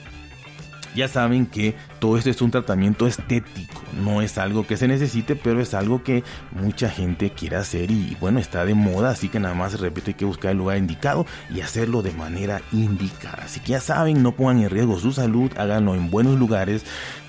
Ya 0.95 1.09
saben 1.09 1.45
que 1.45 1.75
todo 1.99 2.17
esto 2.17 2.29
es 2.29 2.41
un 2.41 2.51
tratamiento 2.51 3.05
estético, 3.05 3.81
no 4.01 4.21
es 4.21 4.37
algo 4.37 4.65
que 4.65 4.77
se 4.77 4.87
necesite, 4.87 5.35
pero 5.35 5.61
es 5.61 5.73
algo 5.73 6.03
que 6.03 6.23
mucha 6.51 6.89
gente 6.89 7.31
quiere 7.31 7.57
hacer 7.57 7.91
y 7.91 8.15
bueno, 8.21 8.39
está 8.39 8.63
de 8.63 8.75
moda, 8.75 9.09
así 9.09 9.27
que 9.27 9.39
nada 9.39 9.55
más, 9.55 9.79
repito, 9.79 10.07
hay 10.07 10.13
que 10.13 10.23
buscar 10.23 10.51
el 10.51 10.57
lugar 10.57 10.77
indicado 10.77 11.25
y 11.53 11.59
hacerlo 11.61 12.01
de 12.01 12.11
manera 12.11 12.61
indicada. 12.71 13.43
Así 13.43 13.59
que 13.59 13.73
ya 13.73 13.81
saben, 13.81 14.23
no 14.23 14.31
pongan 14.37 14.61
en 14.61 14.69
riesgo 14.69 14.97
su 14.97 15.11
salud, 15.11 15.51
háganlo 15.57 15.95
en 15.95 16.09
buenos 16.09 16.39
lugares, 16.39 16.85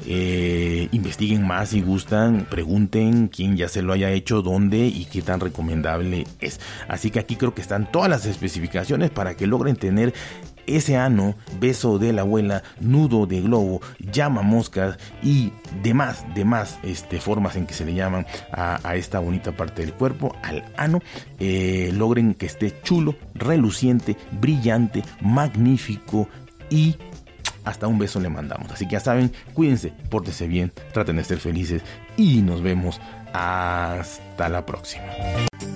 eh, 0.06 0.88
investiguen 0.92 1.46
más 1.46 1.70
si 1.70 1.80
gustan, 1.80 2.46
pregunten 2.48 3.28
quién 3.28 3.56
ya 3.56 3.68
se 3.68 3.82
lo 3.82 3.92
haya 3.92 4.10
hecho, 4.10 4.42
dónde 4.42 4.86
y 4.86 5.06
qué 5.06 5.22
tan 5.22 5.40
recomendable 5.40 6.24
es. 6.40 6.60
Así 6.88 7.10
que 7.10 7.18
aquí 7.18 7.34
creo 7.34 7.54
que 7.54 7.62
están 7.62 7.90
todas 7.90 8.08
las 8.08 8.26
especificaciones 8.26 9.10
para 9.10 9.34
que 9.34 9.46
logren 9.46 9.76
tener 9.76 10.14
ese 10.66 10.96
ano, 10.96 11.34
beso 11.60 11.98
de 11.98 12.12
la 12.12 12.22
abuela, 12.22 12.62
nudo 12.80 13.26
de 13.26 13.40
globo, 13.40 13.80
llama 13.98 14.42
moscas 14.42 14.98
y 15.22 15.52
demás, 15.82 16.24
demás 16.34 16.78
este, 16.82 17.20
formas 17.20 17.56
en 17.56 17.66
que 17.66 17.74
se 17.74 17.84
le 17.84 17.94
llaman 17.94 18.26
a, 18.52 18.96
esta 18.96 19.18
bonita 19.18 19.52
parte 19.52 19.82
del 19.82 19.92
cuerpo, 19.92 20.34
al 20.42 20.64
ano, 20.76 21.00
eh, 21.38 21.90
logren 21.94 22.34
que 22.34 22.46
esté 22.46 22.80
chulo, 22.82 23.14
reluciente, 23.34 24.16
brillante, 24.40 25.02
magnífico 25.20 26.28
y 26.70 26.96
hasta 27.64 27.86
un 27.88 27.98
beso 27.98 28.20
le 28.20 28.28
mandamos. 28.28 28.70
Así 28.70 28.86
que 28.86 28.92
ya 28.92 29.00
saben, 29.00 29.32
cuídense, 29.52 29.92
pórtense 30.08 30.46
bien, 30.46 30.72
traten 30.92 31.16
de 31.16 31.24
ser 31.24 31.38
felices 31.38 31.82
y 32.16 32.42
nos 32.42 32.62
vemos 32.62 33.00
hasta 33.32 34.48
la 34.48 34.64
próxima. 34.64 35.04